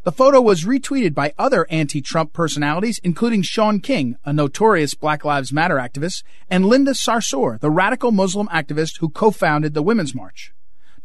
[0.04, 5.52] The photo was retweeted by other anti-Trump personalities, including Shaun King, a notorious Black Lives
[5.52, 10.54] Matter activist, and Linda Sarsour, the radical Muslim activist who co-founded the Women's March.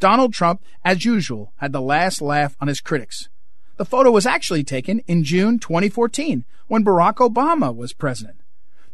[0.03, 3.29] Donald Trump, as usual, had the last laugh on his critics.
[3.77, 8.39] The photo was actually taken in June 2014 when Barack Obama was president.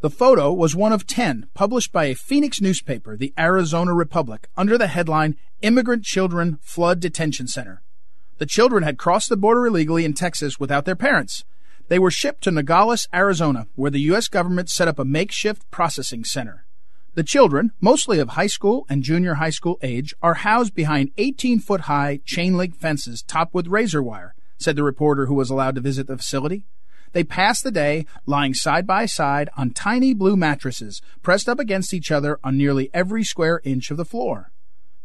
[0.03, 4.77] The photo was one of 10 published by a Phoenix newspaper, the Arizona Republic, under
[4.77, 7.81] the headline Immigrant Children Flood Detention Center.
[8.37, 11.43] The children had crossed the border illegally in Texas without their parents.
[11.89, 14.29] They were shipped to Nogales, Arizona, where the U.S.
[14.29, 16.67] government set up a makeshift processing center.
[17.19, 21.59] The children, mostly of high school and junior high school age, are housed behind 18
[21.59, 25.75] foot high chain link fences topped with razor wire said the reporter who was allowed
[25.75, 26.65] to visit the facility.
[27.15, 31.93] They pass the day lying side by side on tiny blue mattresses pressed up against
[31.93, 34.53] each other on nearly every square inch of the floor.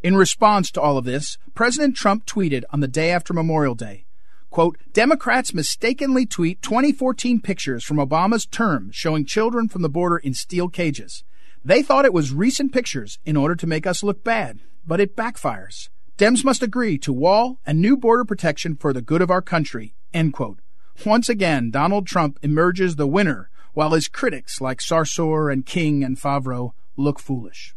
[0.03, 4.05] In response to all of this, President Trump tweeted on the day after Memorial Day,
[4.51, 10.35] quote, Democrats mistakenly tweet 2014 pictures from Obama's term showing children from the border in
[10.35, 11.23] steel cages.
[11.65, 15.15] They thought it was recent pictures in order to make us look bad, but it
[15.15, 15.87] backfires.
[16.17, 19.95] Dems must agree to wall and new border protection for the good of our country.
[20.13, 20.59] End quote.
[21.05, 26.17] Once again, Donald Trump emerges the winner, while his critics like Sarsour and King and
[26.17, 27.73] Favreau look foolish.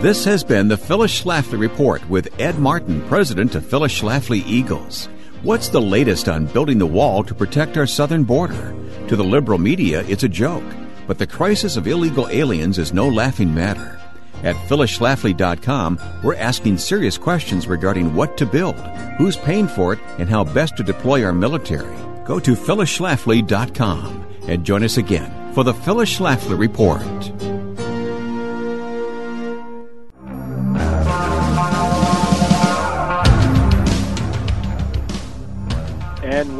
[0.00, 5.08] This has been the Phyllis Schlafly Report with Ed Martin, president of Phyllis Schlafly Eagles.
[5.42, 8.76] What's the latest on building the wall to protect our southern border?
[9.08, 10.62] To the liberal media, it's a joke,
[11.06, 13.98] but the crisis of illegal aliens is no laughing matter.
[14.42, 18.78] At phyllisschlafly.com, we're asking serious questions regarding what to build,
[19.18, 21.96] who's paying for it, and how best to deploy our military.
[22.24, 27.51] Go to phyllisschlafly.com and join us again for the Phyllis Schlafly Report.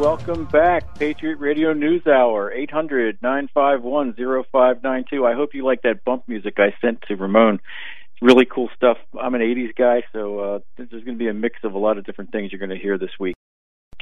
[0.03, 0.99] Welcome back.
[0.99, 4.15] Patriot Radio News Hour, 800 951
[4.51, 5.25] 0592.
[5.25, 7.53] I hope you like that bump music I sent to Ramon.
[7.53, 8.97] It's really cool stuff.
[9.17, 11.97] I'm an 80s guy, so uh, there's going to be a mix of a lot
[11.97, 13.33] of different things you're going to hear this week.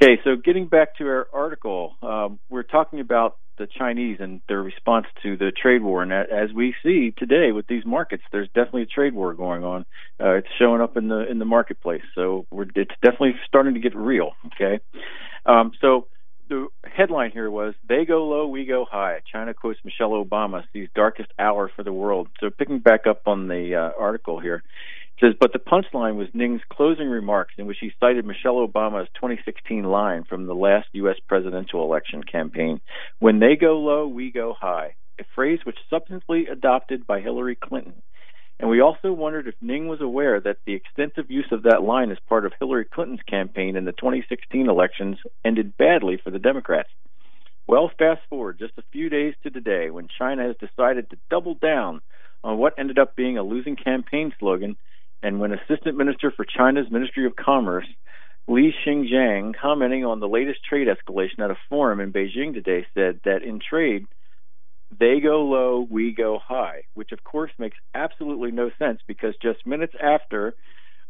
[0.02, 4.64] Okay, so getting back to our article, um, we're talking about the Chinese and their
[4.64, 6.02] response to the trade war.
[6.02, 9.86] And as we see today with these markets, there's definitely a trade war going on.
[10.20, 12.02] Uh, it's showing up in the in the marketplace.
[12.16, 14.32] So it's definitely starting to get real.
[14.48, 14.80] Okay,
[15.46, 16.08] um, so
[16.50, 20.90] the headline here was "They go low, we go high." China quotes Michelle Obama, "Sees
[20.96, 24.64] darkest hour for the world." So picking back up on the uh, article here,
[25.22, 29.84] says, but the punchline was Ning's closing remarks in which he cited Michelle Obama's 2016
[29.84, 31.18] line from the last U.S.
[31.28, 32.82] presidential election campaign
[33.20, 38.02] When they go low, we go high, a phrase which subsequently adopted by Hillary Clinton.
[38.62, 42.12] And we also wondered if Ning was aware that the extensive use of that line
[42.12, 46.90] as part of Hillary Clinton's campaign in the 2016 elections ended badly for the Democrats.
[47.66, 51.56] Well, fast forward just a few days to today when China has decided to double
[51.56, 52.02] down
[52.44, 54.78] on what ended up being a losing campaign slogan
[55.24, 57.88] and when Assistant Minister for China's Ministry of Commerce,
[58.48, 63.22] Li Xingjiang, commenting on the latest trade escalation at a forum in Beijing today, said
[63.26, 64.06] that in trade,
[65.00, 69.66] they go low, we go high, which of course makes absolutely no sense because just
[69.66, 70.54] minutes after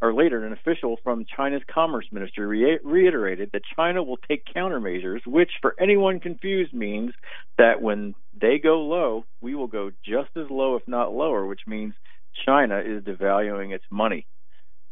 [0.02, 5.20] or later, an official from China's commerce ministry re- reiterated that China will take countermeasures,
[5.28, 7.12] which for anyone confused means
[7.60, 11.62] that when they go low, we will go just as low, if not lower, which
[11.68, 11.94] means
[12.46, 14.26] China is devaluing its money.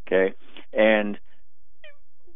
[0.08, 0.36] Okay,
[0.73, 1.17] and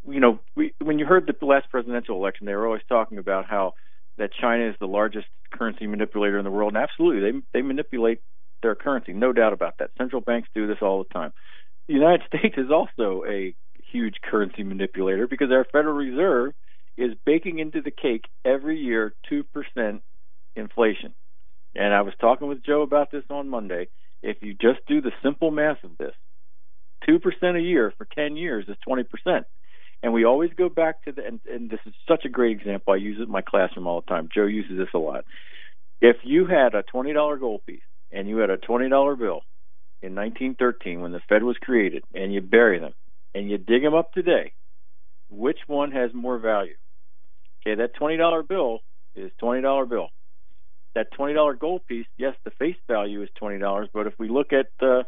[0.07, 3.45] you know, we, when you heard the last presidential election, they were always talking about
[3.45, 3.73] how
[4.17, 8.19] that China is the largest currency manipulator in the world, and absolutely, they they manipulate
[8.61, 9.91] their currency, no doubt about that.
[9.97, 11.33] Central banks do this all the time.
[11.87, 13.55] The United States is also a
[13.91, 16.53] huge currency manipulator because our Federal Reserve
[16.97, 20.01] is baking into the cake every year two percent
[20.55, 21.13] inflation.
[21.75, 23.87] And I was talking with Joe about this on Monday
[24.23, 26.13] if you just do the simple math of this,
[27.07, 29.05] 2% a year for 10 years is 20%.
[30.03, 32.93] And we always go back to the, and, and this is such a great example.
[32.93, 34.29] I use it in my classroom all the time.
[34.33, 35.25] Joe uses this a lot.
[36.01, 39.41] If you had a $20 gold piece and you had a $20 bill
[40.01, 42.93] in 1913 when the Fed was created and you bury them
[43.33, 44.51] and you dig them up today,
[45.29, 46.75] which one has more value?
[47.65, 48.79] Okay, that $20 bill
[49.15, 50.09] is $20 bill
[50.95, 54.29] that twenty dollar gold piece, yes, the face value is twenty dollars, but if we
[54.29, 55.03] look at the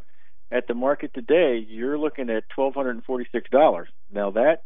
[0.51, 3.87] at the market today, you're looking at twelve hundred and forty six dollars.
[4.11, 4.63] Now that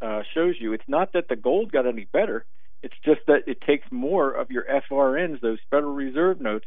[0.00, 2.44] uh, shows you it's not that the gold got any better;
[2.82, 6.66] it's just that it takes more of your FRNs, those Federal Reserve notes,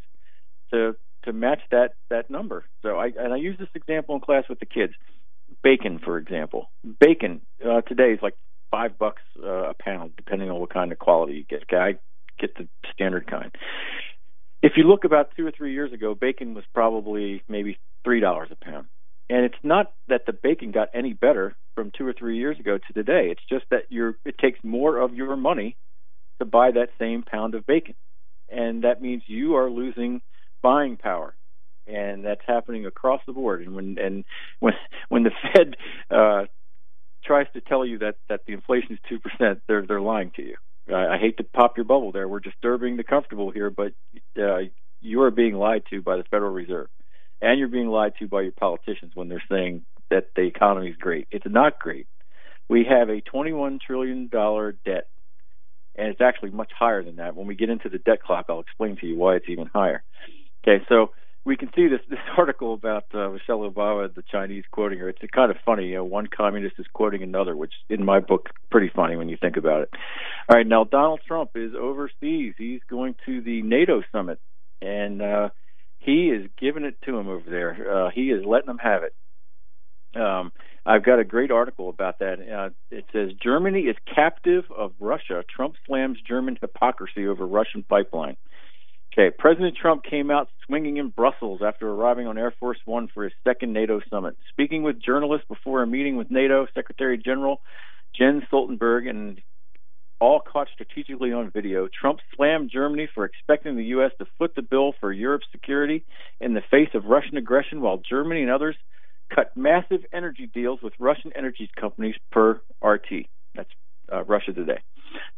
[0.71, 2.65] to to match that that number.
[2.81, 4.93] So I and I use this example in class with the kids.
[5.63, 8.35] Bacon, for example, bacon uh, today is like
[8.71, 11.63] five bucks uh, a pound, depending on what kind of quality you get.
[11.63, 11.93] Okay, I
[12.39, 13.51] get the standard kind.
[14.61, 18.49] If you look about two or three years ago, bacon was probably maybe three dollars
[18.51, 18.87] a pound.
[19.29, 22.77] And it's not that the bacon got any better from two or three years ago
[22.77, 23.29] to today.
[23.29, 25.75] It's just that you're it takes more of your money
[26.39, 27.95] to buy that same pound of bacon.
[28.49, 30.21] And that means you are losing
[30.61, 31.35] buying power.
[31.85, 33.61] And that's happening across the board.
[33.61, 34.23] And when and
[34.59, 34.73] when
[35.09, 35.75] when the Fed
[36.09, 36.45] uh
[37.25, 40.41] tries to tell you that that the inflation is two percent, they're they're lying to
[40.43, 40.55] you.
[40.89, 42.27] I, I hate to pop your bubble there.
[42.27, 43.93] We're disturbing the comfortable here, but
[44.39, 44.59] uh,
[45.01, 46.87] you are being lied to by the Federal Reserve,
[47.41, 50.97] and you're being lied to by your politicians when they're saying that the economy is
[50.97, 51.27] great.
[51.31, 52.07] It's not great.
[52.69, 55.07] We have a 21 trillion dollar debt,
[55.95, 57.35] and it's actually much higher than that.
[57.35, 60.03] When we get into the debt clock, I'll explain to you why it's even higher.
[60.63, 61.11] Okay, so
[61.47, 65.09] we can see this this article about uh, Michelle Obama, the Chinese quoting her.
[65.09, 65.87] It's kind of funny.
[65.87, 69.37] You know, one communist is quoting another, which in my book, pretty funny when you
[69.39, 69.89] think about it.
[70.49, 72.53] All right, now Donald Trump is overseas.
[72.57, 74.39] He's going to the NATO summit,
[74.81, 75.49] and uh,
[75.99, 78.05] he is giving it to him over there.
[78.05, 79.13] Uh, he is letting them have it.
[80.19, 80.51] Um,
[80.85, 82.39] I've got a great article about that.
[82.39, 85.43] Uh, it says Germany is captive of Russia.
[85.53, 88.37] Trump slams German hypocrisy over Russian pipeline.
[89.13, 93.23] Okay, President Trump came out swinging in Brussels after arriving on Air Force One for
[93.23, 94.37] his second NATO summit.
[94.49, 97.61] Speaking with journalists before a meeting with NATO Secretary General
[98.15, 99.41] Jens Stoltenberg and
[100.19, 104.11] all caught strategically on video, Trump slammed Germany for expecting the U.S.
[104.19, 106.05] to foot the bill for Europe's security
[106.39, 108.75] in the face of Russian aggression, while Germany and others
[109.33, 113.27] cut massive energy deals with Russian energy companies per RT.
[113.55, 113.69] That's
[114.11, 114.79] uh, Russia Today.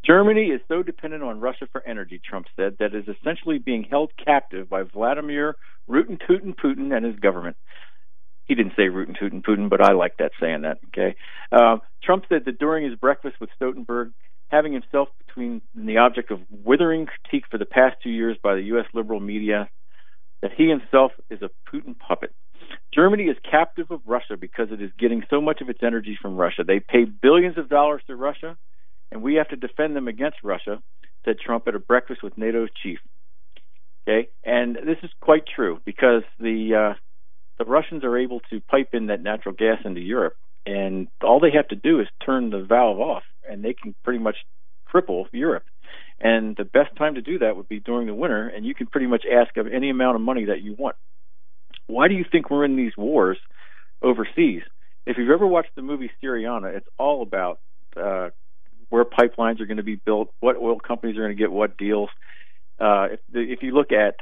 [0.05, 4.11] Germany is so dependent on Russia for energy, Trump said, that is essentially being held
[4.23, 5.55] captive by Vladimir
[5.87, 7.57] Rootin' Putin and his government.
[8.45, 10.79] He didn't say Tootin' Putin, but I like that saying that.
[10.87, 11.15] Okay.
[11.51, 14.11] Uh, Trump said that during his breakfast with Stoltenberg,
[14.49, 18.63] having himself between the object of withering critique for the past two years by the
[18.63, 18.85] U.S.
[18.93, 19.69] liberal media
[20.41, 22.33] that he himself is a Putin puppet.
[22.93, 26.37] Germany is captive of Russia because it is getting so much of its energy from
[26.37, 26.63] Russia.
[26.65, 28.57] They pay billions of dollars to Russia,
[29.11, 30.81] and we have to defend them against Russia,
[31.25, 32.99] said Trump at a breakfast with NATO's chief.
[34.07, 36.99] Okay, and this is quite true because the uh,
[37.59, 40.35] the Russians are able to pipe in that natural gas into Europe,
[40.69, 44.19] and all they have to do is turn the valve off, and they can pretty
[44.19, 44.37] much
[44.87, 45.63] cripple Europe.
[46.19, 48.85] And the best time to do that would be during the winter, and you can
[48.85, 50.95] pretty much ask of any amount of money that you want.
[51.87, 53.39] Why do you think we're in these wars
[54.03, 54.61] overseas?
[55.07, 57.59] If you've ever watched the movie Syriana, it's all about
[57.97, 58.29] uh,
[58.89, 61.77] where pipelines are going to be built, what oil companies are going to get what
[61.77, 62.09] deals.
[62.79, 64.15] Uh, if, if you look at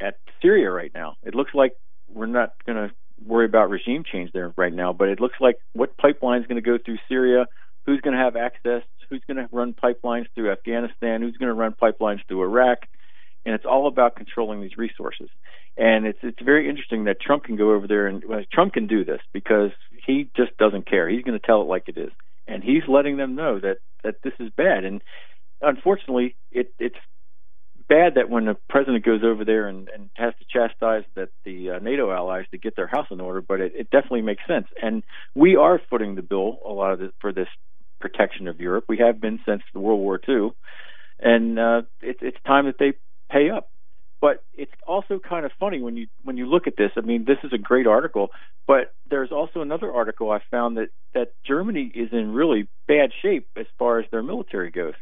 [0.00, 1.74] at Syria right now, it looks like
[2.08, 2.94] we're not going to
[3.26, 6.62] worry about regime change there right now, but it looks like what pipeline is going
[6.62, 7.46] to go through Syria,
[7.86, 11.54] who's going to have access, who's going to run pipelines through Afghanistan, who's going to
[11.54, 12.78] run pipelines through Iraq,
[13.44, 15.28] and it's all about controlling these resources.
[15.76, 18.86] And it's it's very interesting that Trump can go over there and well, Trump can
[18.86, 19.70] do this because
[20.06, 21.08] he just doesn't care.
[21.08, 22.10] He's going to tell it like it is,
[22.46, 24.84] and he's letting them know that that this is bad.
[24.84, 25.02] And
[25.62, 26.96] unfortunately, it it's
[27.92, 31.72] bad that when the president goes over there and, and has to chastise that the
[31.72, 34.66] uh, NATO allies to get their house in order, but it, it definitely makes sense.
[34.80, 35.02] And
[35.34, 37.48] we are footing the bill a lot of this, for this
[38.00, 38.84] protection of Europe.
[38.88, 40.52] We have been since the World War II,
[41.20, 42.94] and uh, it, it's time that they
[43.30, 43.68] pay up.
[44.22, 46.92] But it's also kind of funny when you when you look at this.
[46.96, 48.28] I mean, this is a great article,
[48.68, 53.48] but there's also another article I found that that Germany is in really bad shape
[53.56, 54.94] as far as their military goes.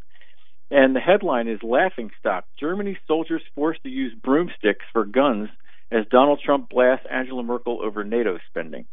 [0.71, 5.49] And the headline is Laughing Stock Germany soldiers forced to use broomsticks for guns
[5.91, 8.87] as Donald Trump blasts Angela Merkel over NATO spending.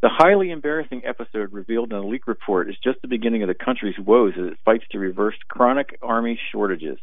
[0.00, 3.54] The highly embarrassing episode revealed in a leak report is just the beginning of the
[3.54, 6.98] country's woes as it fights to reverse chronic army shortages.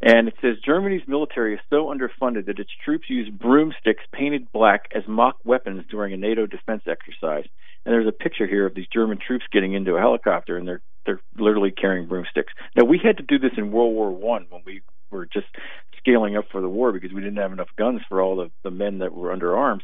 [0.00, 4.82] And it says Germany's military is so underfunded that its troops use broomsticks painted black
[4.94, 7.46] as mock weapons during a NATO defense exercise.
[7.84, 10.82] And there's a picture here of these German troops getting into a helicopter and they're
[11.06, 12.52] they're literally carrying broomsticks.
[12.76, 15.46] Now we had to do this in World War One when we were just
[15.96, 18.70] scaling up for the war because we didn't have enough guns for all the, the
[18.70, 19.82] men that were under arms.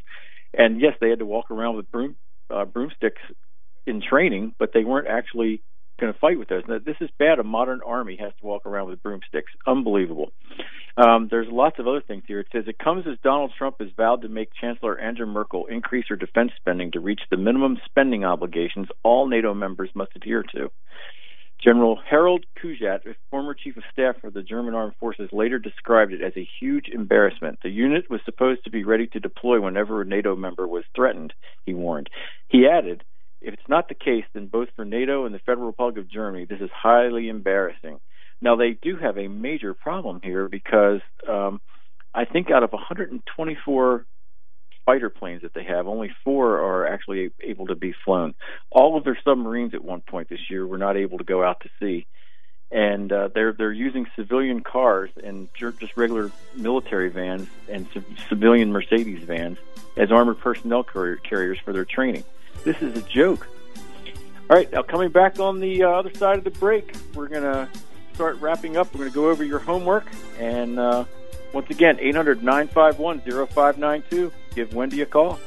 [0.52, 2.16] And yes, they had to walk around with broom
[2.50, 3.22] uh, broomsticks
[3.86, 5.62] in training, but they weren't actually
[6.00, 6.62] going to fight with those.
[6.68, 7.38] Now, this is bad.
[7.38, 9.52] A modern army has to walk around with broomsticks.
[9.66, 10.32] Unbelievable.
[10.96, 12.40] Um, there's lots of other things here.
[12.40, 16.06] It says it comes as Donald Trump has vowed to make Chancellor Angela Merkel increase
[16.08, 20.70] her defense spending to reach the minimum spending obligations all NATO members must adhere to.
[21.62, 26.20] General Harald Kujat, former chief of staff for the German armed forces, later described it
[26.20, 27.58] as a huge embarrassment.
[27.62, 31.32] The unit was supposed to be ready to deploy whenever a NATO member was threatened,
[31.64, 32.10] he warned.
[32.48, 33.02] He added,
[33.44, 36.46] if it's not the case, then both for NATO and the Federal Republic of Germany,
[36.46, 38.00] this is highly embarrassing.
[38.40, 41.60] Now, they do have a major problem here because um,
[42.14, 44.06] I think out of 124
[44.86, 48.34] fighter planes that they have, only four are actually able to be flown.
[48.70, 51.60] All of their submarines at one point this year were not able to go out
[51.60, 52.06] to sea,
[52.70, 57.86] and uh, they're they're using civilian cars and just regular military vans and
[58.28, 59.58] civilian Mercedes vans
[59.96, 62.24] as armored personnel carriers for their training.
[62.62, 63.46] This is a joke.
[64.48, 67.42] All right, now coming back on the uh, other side of the break, we're going
[67.42, 67.68] to
[68.14, 68.92] start wrapping up.
[68.92, 70.06] We're going to go over your homework.
[70.38, 71.04] And uh,
[71.52, 74.32] once again, 800 951 0592.
[74.54, 75.38] Give Wendy a call.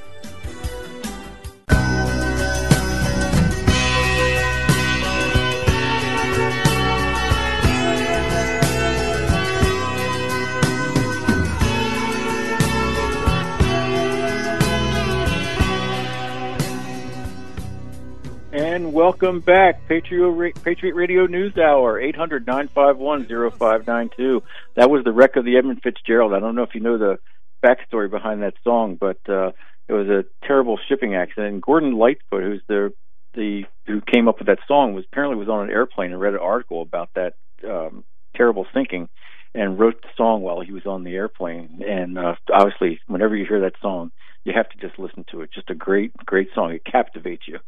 [18.58, 24.42] And welcome back, Patriot, Patriot Radio News Hour, 800 951 0592.
[24.74, 26.34] That was the wreck of the Edmund Fitzgerald.
[26.34, 27.20] I don't know if you know the
[27.64, 29.52] backstory behind that song, but uh,
[29.88, 31.54] it was a terrible shipping accident.
[31.54, 32.94] And Gordon Lightfoot, who's the
[33.36, 36.34] the who came up with that song, was apparently was on an airplane and read
[36.34, 39.08] an article about that um, terrible sinking,
[39.54, 41.84] and wrote the song while he was on the airplane.
[41.88, 44.12] And uh, obviously, whenever you hear that song,
[44.46, 45.52] you have to just listen to it.
[45.54, 46.72] Just a great, great song.
[46.72, 47.60] It captivates you.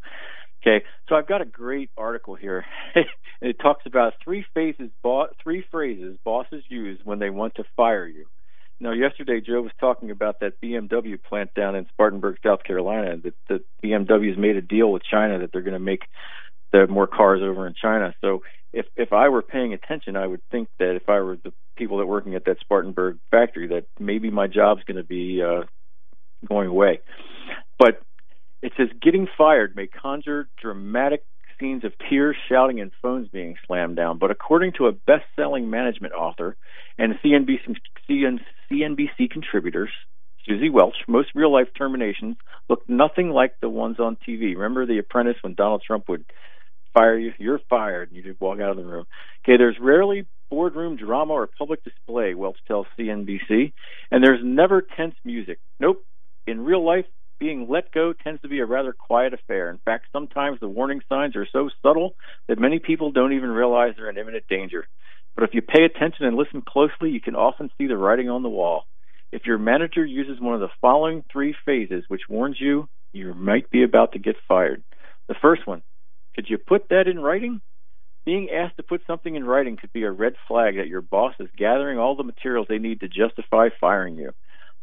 [0.62, 2.66] Okay, so I've got a great article here.
[3.42, 8.08] it talks about three phases, bo- three phrases bosses use when they want to fire
[8.08, 8.26] you.
[8.82, 13.18] Now, yesterday Joe was talking about that BMW plant down in Spartanburg, South Carolina.
[13.18, 16.04] That the BMW's made a deal with China that they're going to make
[16.72, 18.14] the more cars over in China.
[18.22, 21.52] So, if if I were paying attention, I would think that if I were the
[21.76, 25.64] people that working at that Spartanburg factory, that maybe my job's going to be uh,
[26.48, 27.00] going away.
[27.80, 28.02] But
[28.62, 31.24] it says getting fired may conjure dramatic
[31.60, 34.18] scenes of tears, shouting, and phones being slammed down.
[34.18, 36.56] But according to a best-selling management author
[36.98, 37.78] and CNBC,
[38.72, 39.90] CNBC contributors,
[40.48, 42.38] Suzy Welch, most real-life terminations
[42.70, 44.56] look nothing like the ones on TV.
[44.56, 46.26] Remember The Apprentice when Donald Trump would
[46.94, 47.34] fire you?
[47.38, 48.10] You're fired.
[48.10, 49.06] And you just walk out of the room.
[49.44, 53.74] Okay, there's rarely boardroom drama or public display, Welch tells CNBC,
[54.12, 55.60] and there's never tense music.
[55.80, 56.04] Nope.
[56.48, 57.06] In real life,
[57.40, 59.70] being let go tends to be a rather quiet affair.
[59.70, 62.16] In fact, sometimes the warning signs are so subtle
[62.48, 64.88] that many people don't even realize they're in imminent danger.
[65.36, 68.44] But if you pay attention and listen closely, you can often see the writing on
[68.44, 68.86] the wall.
[69.32, 73.70] If your manager uses one of the following three phases, which warns you you might
[73.70, 74.84] be about to get fired.
[75.28, 75.82] The first one,
[76.36, 77.62] could you put that in writing?
[78.26, 81.34] Being asked to put something in writing could be a red flag that your boss
[81.40, 84.34] is gathering all the materials they need to justify firing you.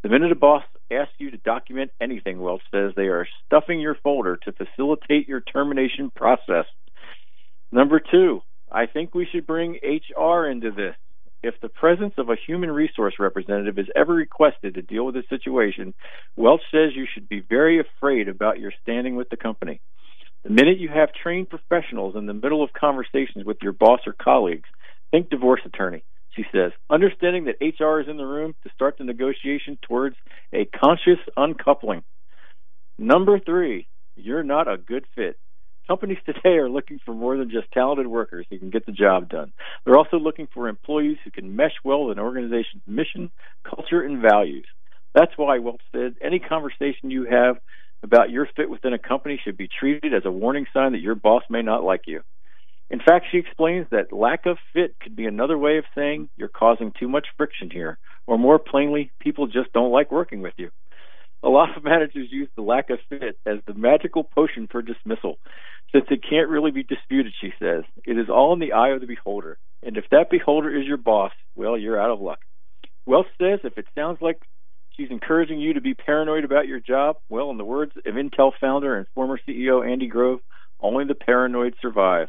[0.03, 3.97] The minute a boss asks you to document anything, Welch says they are stuffing your
[4.03, 6.67] folder to facilitate your termination process.
[7.73, 10.95] Number two, I think we should bring HR into this.
[11.43, 15.23] If the presence of a human resource representative is ever requested to deal with a
[15.29, 15.95] situation,
[16.37, 19.81] Welch says you should be very afraid about your standing with the company.
[20.45, 24.13] The minute you have trained professionals in the middle of conversations with your boss or
[24.13, 24.69] colleagues,
[25.11, 26.05] think divorce attorney
[26.37, 30.17] she says, understanding that HR is in the room to start the negotiation towards
[30.53, 32.05] a conscious uncoupling.
[32.99, 35.39] Number three, you're not a good fit.
[35.89, 39.29] Companies today are looking for more than just talented workers who can get the job
[39.29, 39.53] done.
[39.85, 43.31] They're also looking for employees who can mesh well with an organization's mission,
[43.65, 44.67] culture, and values.
[45.15, 47.57] That's why Welch said any conversation you have
[48.03, 51.15] about your fit within a company should be treated as a warning sign that your
[51.15, 52.21] boss may not like you.
[52.89, 56.49] In fact, she explains that lack of fit could be another way of saying you're
[56.49, 60.71] causing too much friction here, or more plainly, people just don't like working with you.
[61.43, 65.39] A lot of managers use the lack of fit as the magical potion for dismissal,
[65.93, 67.85] since it can't really be disputed, she says.
[68.05, 70.97] It is all in the eye of the beholder, and if that beholder is your
[70.97, 72.39] boss, well, you're out of luck.
[73.05, 74.41] Welch says if it sounds like
[74.97, 78.53] she's encouraging you to be paranoid about your job, well, in the words of Intel
[78.61, 80.41] founder and former CEO Andy Grove,
[80.81, 82.29] only the paranoid survive.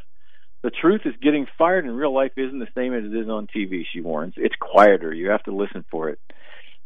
[0.67, 3.47] The truth is getting fired in real life isn't the same as it is on
[3.47, 4.33] TV, she warns.
[4.35, 5.13] It's quieter.
[5.13, 6.19] You have to listen for it.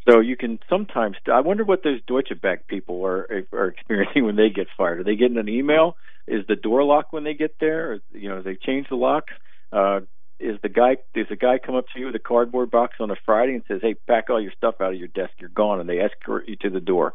[0.07, 1.17] So you can sometimes.
[1.25, 4.99] I wonder what those Deutsche Bank people are are experiencing when they get fired.
[4.99, 5.97] Are they getting an email?
[6.27, 7.93] Is the door locked when they get there?
[7.93, 9.33] Or, you know, they change the locks.
[9.73, 10.01] Uh,
[10.41, 13.11] is the guy does a guy come up to you with a cardboard box on
[13.11, 15.33] a Friday and says, "Hey, pack all your stuff out of your desk.
[15.39, 17.13] You're gone," and they escort you to the door.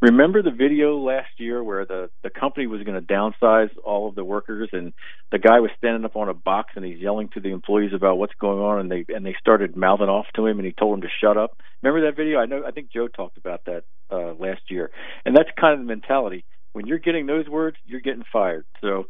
[0.00, 4.14] Remember the video last year where the the company was going to downsize all of
[4.14, 4.92] the workers, and
[5.30, 8.18] the guy was standing up on a box and he's yelling to the employees about
[8.18, 10.94] what's going on, and they and they started mouthing off to him, and he told
[10.94, 11.60] them to shut up.
[11.82, 12.38] Remember that video?
[12.38, 12.62] I know.
[12.66, 14.90] I think Joe talked about that uh, last year,
[15.24, 16.44] and that's kind of the mentality.
[16.72, 18.64] When you're getting those words, you're getting fired.
[18.80, 19.04] So,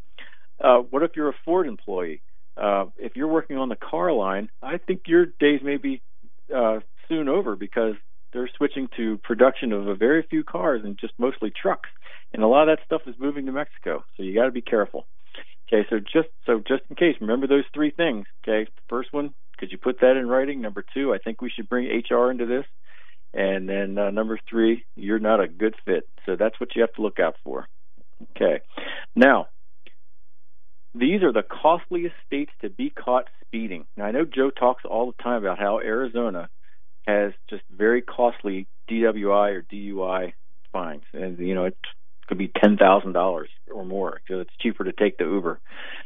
[0.62, 2.22] uh, what if you're a Ford employee?
[2.56, 6.02] Uh, if you're working on the car line, I think your days may be
[6.54, 7.94] uh, soon over because
[8.32, 11.88] they're switching to production of a very few cars and just mostly trucks,
[12.32, 14.04] and a lot of that stuff is moving to Mexico.
[14.16, 15.06] So you got to be careful.
[15.68, 18.26] Okay, so just so just in case, remember those three things.
[18.42, 20.60] Okay, first one, could you put that in writing?
[20.60, 22.66] Number two, I think we should bring HR into this,
[23.32, 26.08] and then uh, number three, you're not a good fit.
[26.26, 27.66] So that's what you have to look out for.
[28.36, 28.60] Okay,
[29.16, 29.48] now
[30.94, 33.86] these are the costliest states to be caught speeding.
[33.96, 36.48] Now, I know Joe talks all the time about how Arizona
[37.06, 40.32] has just very costly DWI or DUI
[40.72, 41.76] fines, and you know it
[42.26, 44.20] could be ten thousand dollars or more.
[44.28, 45.60] So it's cheaper to take the Uber.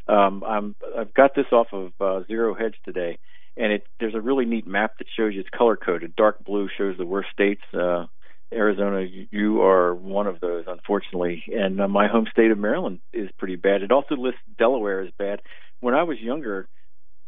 [0.08, 3.18] Um, I'm I've got this off of uh, Zero Hedge today,
[3.56, 6.16] and it there's a really neat map that shows you it's color coded.
[6.16, 7.62] Dark blue shows the worst states.
[7.74, 8.06] Uh,
[8.52, 11.42] Arizona, you are one of those, unfortunately.
[11.48, 13.82] And uh, my home state of Maryland is pretty bad.
[13.82, 15.40] It also lists Delaware as bad.
[15.80, 16.68] When I was younger,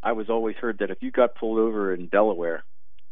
[0.02, 2.62] I was always heard that if you got pulled over in Delaware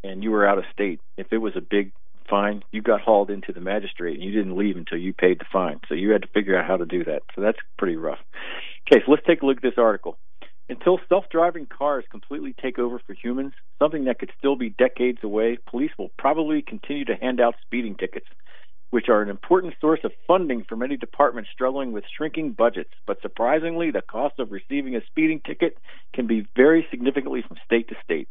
[0.05, 1.93] and you were out of state, if it was a big
[2.29, 5.45] fine, you got hauled into the magistrate and you didn't leave until you paid the
[5.53, 5.81] fine.
[5.89, 7.23] So you had to figure out how to do that.
[7.35, 8.19] So that's pretty rough.
[8.91, 10.17] Okay, so let's take a look at this article.
[10.69, 15.19] Until self driving cars completely take over for humans, something that could still be decades
[15.23, 18.27] away, police will probably continue to hand out speeding tickets,
[18.91, 22.91] which are an important source of funding for many departments struggling with shrinking budgets.
[23.07, 25.79] But surprisingly, the cost of receiving a speeding ticket
[26.13, 28.29] can be very significantly from state to state.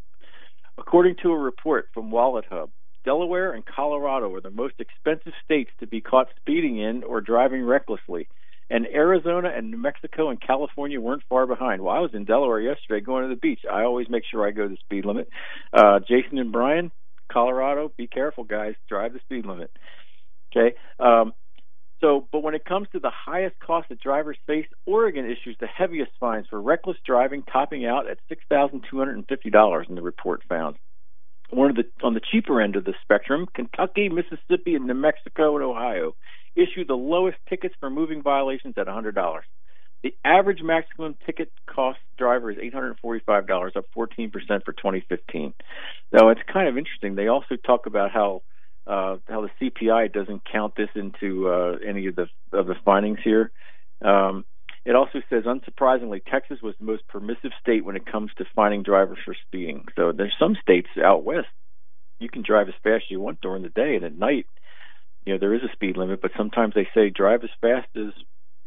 [0.77, 2.69] According to a report from WalletHub,
[3.05, 7.63] Delaware and Colorado are the most expensive states to be caught speeding in or driving
[7.63, 8.27] recklessly
[8.69, 11.81] and Arizona and New Mexico and California weren't far behind.
[11.81, 13.61] Well, I was in Delaware yesterday going to the beach.
[13.71, 15.29] I always make sure I go the speed limit.
[15.73, 16.91] Uh, Jason and Brian,
[17.31, 18.75] Colorado, be careful, guys.
[18.89, 19.71] Drive the speed limit.
[20.55, 20.75] Okay.
[20.99, 21.33] Um,
[22.01, 25.67] So, but when it comes to the highest cost that drivers face, Oregon issues the
[25.67, 29.87] heaviest fines for reckless driving, topping out at six thousand two hundred and fifty dollars.
[29.89, 30.75] In the report found,
[31.51, 35.55] one of the on the cheaper end of the spectrum, Kentucky, Mississippi, and New Mexico
[35.55, 36.15] and Ohio
[36.55, 39.45] issue the lowest tickets for moving violations at hundred dollars.
[40.03, 44.31] The average maximum ticket cost driver is $845, up 14%
[44.63, 45.53] for 2015.
[46.11, 47.15] Now, it's kind of interesting.
[47.15, 48.43] They also talk about how
[48.85, 53.19] uh, how the CPI doesn't count this into uh, any of the of the findings
[53.23, 53.51] here.
[54.03, 54.45] Um,
[54.85, 58.83] it also says, unsurprisingly, Texas was the most permissive state when it comes to finding
[58.83, 59.85] drivers for speeding.
[59.95, 61.47] So there's some states out west
[62.19, 64.45] you can drive as fast as you want during the day, and at night,
[65.25, 66.21] you know, there is a speed limit.
[66.21, 68.13] But sometimes they say drive as fast as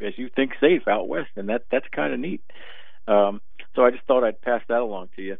[0.01, 2.41] as you think safe out west, and that that's kind of neat.
[3.07, 3.41] Um,
[3.75, 5.37] so I just thought I'd pass that along to you.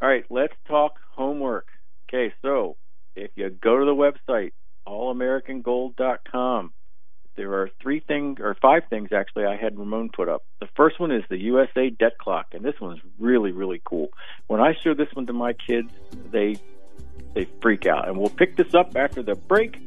[0.00, 1.68] All right, let's talk homework.
[2.08, 2.76] Okay, so
[3.14, 4.52] if you go to the website
[4.88, 6.72] allamericangold.com,
[7.36, 10.42] there are three things or five things actually I had Ramon put up.
[10.60, 14.08] The first one is the USA debt clock, and this one's really really cool.
[14.46, 15.92] When I show this one to my kids,
[16.30, 16.56] they
[17.34, 18.08] they freak out.
[18.08, 19.78] And we'll pick this up after the break.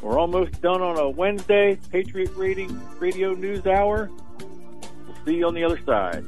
[0.00, 4.08] We're almost done on a Wednesday Patriot Rating Radio News Hour.
[4.38, 6.24] We'll see you on the other side.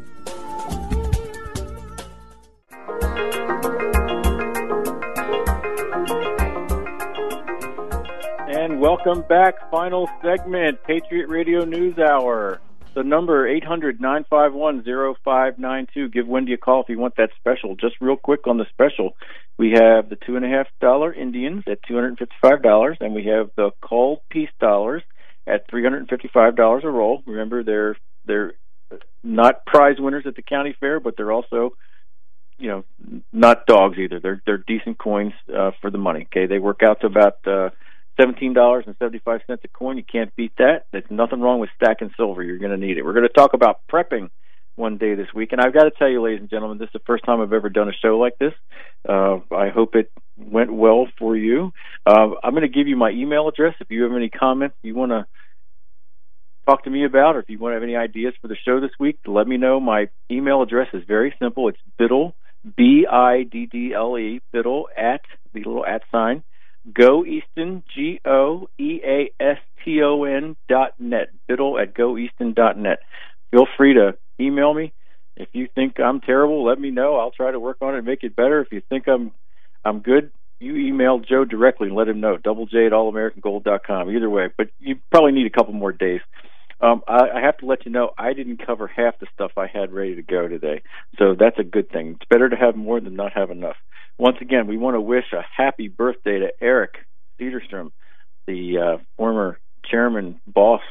[8.49, 9.71] And welcome back.
[9.71, 12.61] Final segment, Patriot Radio News Hour.
[12.95, 16.12] The number 800-951-0592.
[16.12, 17.76] Give Wendy a call if you want that special.
[17.76, 19.16] Just real quick on the special,
[19.59, 22.97] we have the two and a half dollar Indians at two hundred and fifty-five dollars,
[23.01, 25.05] and we have the culled peace dollars
[25.47, 27.22] at three hundred and fifty-five dollars a roll.
[27.26, 28.55] Remember, they're they're
[29.22, 31.76] not prize winners at the county fair, but they're also
[32.59, 32.84] you know
[33.32, 34.18] not dogs either.
[34.18, 36.22] They're they're decent coins uh, for the money.
[36.22, 37.70] Okay, they work out to about uh,
[38.19, 39.97] seventeen dollars and seventy five cents a coin.
[39.97, 40.87] You can't beat that.
[40.93, 42.43] There's nothing wrong with stacking silver.
[42.43, 43.05] You're going to need it.
[43.05, 44.31] We're going to talk about prepping
[44.77, 46.93] one day this week, and I've got to tell you, ladies and gentlemen, this is
[46.95, 48.55] the first time I've ever done a show like this.
[49.07, 51.73] Uh, I hope it went well for you.
[52.07, 54.95] Uh, I'm going to give you my email address if you have any comments you
[54.95, 55.27] want to
[56.67, 58.81] talk to me about, or if you want to have any ideas for the show
[58.81, 59.81] this week, let me know.
[59.81, 61.69] My email address is very simple.
[61.69, 62.35] It's biddle,
[62.77, 65.21] B I D D L E, biddle at
[65.53, 66.43] the little at sign
[66.93, 71.28] Go Easton, G O E A S T O N dot net.
[71.49, 73.01] Biddle at goeaston dot net.
[73.51, 74.93] Feel free to email me.
[75.36, 77.16] If you think I'm terrible, let me know.
[77.16, 78.61] I'll try to work on it and make it better.
[78.61, 79.32] If you think I'm
[79.84, 82.36] I'm good, you email Joe directly and let him know.
[82.36, 84.11] Double J at allamericangold dot com.
[84.11, 86.20] Either way, but you probably need a couple more days.
[86.82, 89.66] Um, I, I have to let you know I didn't cover half the stuff I
[89.66, 90.82] had ready to go today,
[91.18, 92.16] so that's a good thing.
[92.16, 93.76] It's better to have more than not have enough.
[94.21, 96.91] Once again, we want to wish a happy birthday to Eric
[97.41, 97.91] Cedarstrom,
[98.47, 99.59] the uh, former
[99.91, 100.83] chairman, boss,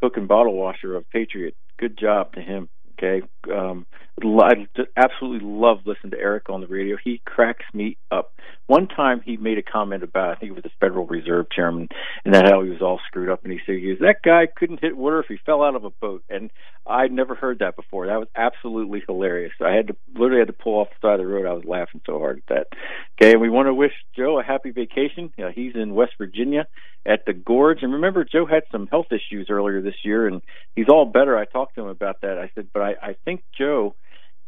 [0.00, 1.56] cook and bottle washer of Patriot.
[1.80, 2.68] Good job to him.
[2.92, 3.86] Okay, um,
[4.22, 6.96] I absolutely love listening to Eric on the radio.
[7.02, 8.32] He cracks me up.
[8.66, 11.88] One time he made a comment about, I think it was the Federal Reserve chairman,
[12.24, 14.96] and that how he was all screwed up, and he said, "That guy couldn't hit
[14.96, 16.50] water if he fell out of a boat." And
[16.86, 18.06] I'd never heard that before.
[18.06, 19.52] That was absolutely hilarious.
[19.60, 21.46] I had to literally had to pull off the side of the road.
[21.46, 22.78] I was laughing so hard at that.
[23.20, 25.32] Okay, and we want to wish Joe a happy vacation.
[25.36, 26.66] You know, he's in West Virginia
[27.04, 30.42] at the Gorge, and remember, Joe had some health issues earlier this year, and
[30.74, 31.36] he's all better.
[31.38, 32.38] I talked to him about that.
[32.38, 33.94] I said, but I, I think Joe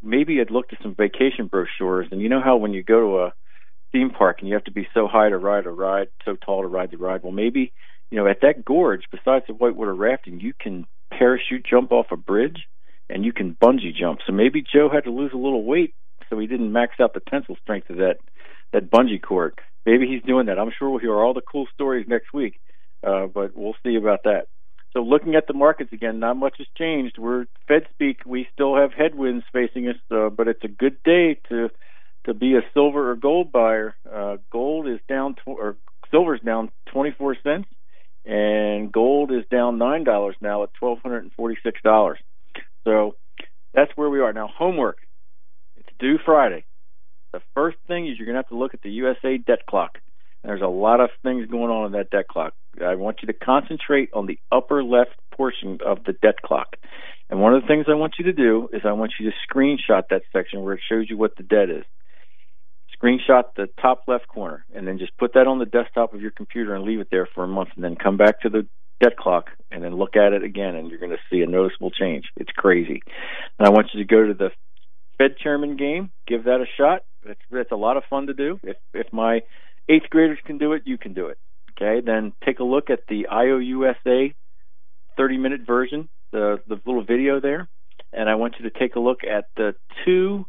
[0.03, 3.19] maybe had looked at some vacation brochures, and you know how when you go to
[3.25, 3.33] a
[3.93, 6.63] theme park and you have to be so high to ride a ride, so tall
[6.63, 7.23] to ride the ride.
[7.23, 7.73] Well, maybe
[8.11, 12.17] you know at that gorge, besides the whitewater rafting, you can parachute jump off a
[12.17, 12.67] bridge
[13.09, 14.21] and you can bungee jump.
[14.27, 15.95] So maybe Joe had to lose a little weight
[16.29, 18.17] so he didn't max out the tensile strength of that
[18.73, 19.59] that bungee cord.
[19.87, 20.59] Maybe he's doing that.
[20.59, 22.61] I'm sure we'll hear all the cool stories next week,
[23.07, 24.49] uh, but we'll see about that.
[24.93, 27.18] So looking at the markets again, not much has changed.
[27.18, 28.20] We're Fed speak.
[28.24, 31.70] We still have headwinds facing us, uh, but it's a good day to
[32.24, 33.95] to be a silver or gold buyer.
[34.11, 35.76] Uh, gold is down, tw- or
[36.11, 37.68] silver's down 24 cents,
[38.24, 42.18] and gold is down nine dollars now at twelve hundred and forty six dollars.
[42.84, 43.16] So
[43.74, 44.49] that's where we are now.
[44.49, 44.99] Homework.
[45.76, 46.64] It's due Friday.
[47.32, 49.99] The first thing is you're going to have to look at the USA debt clock.
[50.43, 52.55] There's a lot of things going on in that debt clock.
[52.85, 56.77] I want you to concentrate on the upper left portion of the debt clock.
[57.31, 59.37] And one of the things I want you to do is I want you to
[59.47, 61.85] screenshot that section where it shows you what the debt is.
[63.01, 66.31] Screenshot the top left corner and then just put that on the desktop of your
[66.31, 68.66] computer and leave it there for a month and then come back to the
[69.01, 71.91] debt clock and then look at it again and you're going to see a noticeable
[71.91, 72.25] change.
[72.37, 73.03] It's crazy.
[73.59, 74.51] And I want you to go to the
[75.19, 77.05] Fed chairman game, give that a shot.
[77.25, 78.59] It's, it's a lot of fun to do.
[78.62, 79.43] If if my
[79.89, 81.39] eighth graders can do it, you can do it.
[81.81, 84.35] Okay, then take a look at the IOUSA
[85.16, 87.68] 30 minute version, the, the little video there.
[88.12, 89.74] And I want you to take a look at the
[90.05, 90.47] two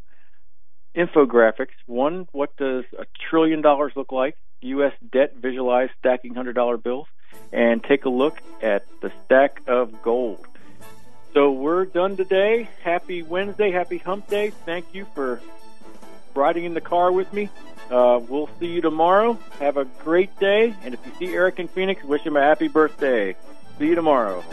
[0.95, 1.75] infographics.
[1.86, 4.38] One, what does a trillion dollars look like?
[4.61, 4.93] U.S.
[5.11, 7.07] debt visualized stacking $100 bills.
[7.53, 10.45] And take a look at the stack of gold.
[11.34, 12.67] So we're done today.
[12.82, 13.71] Happy Wednesday.
[13.71, 14.49] Happy hump day.
[14.49, 15.39] Thank you for
[16.39, 17.49] riding in the car with me.
[17.91, 19.33] Uh, we'll see you tomorrow.
[19.59, 20.73] Have a great day.
[20.83, 23.35] And if you see Eric in Phoenix, wish him a happy birthday.
[23.77, 24.43] See you tomorrow.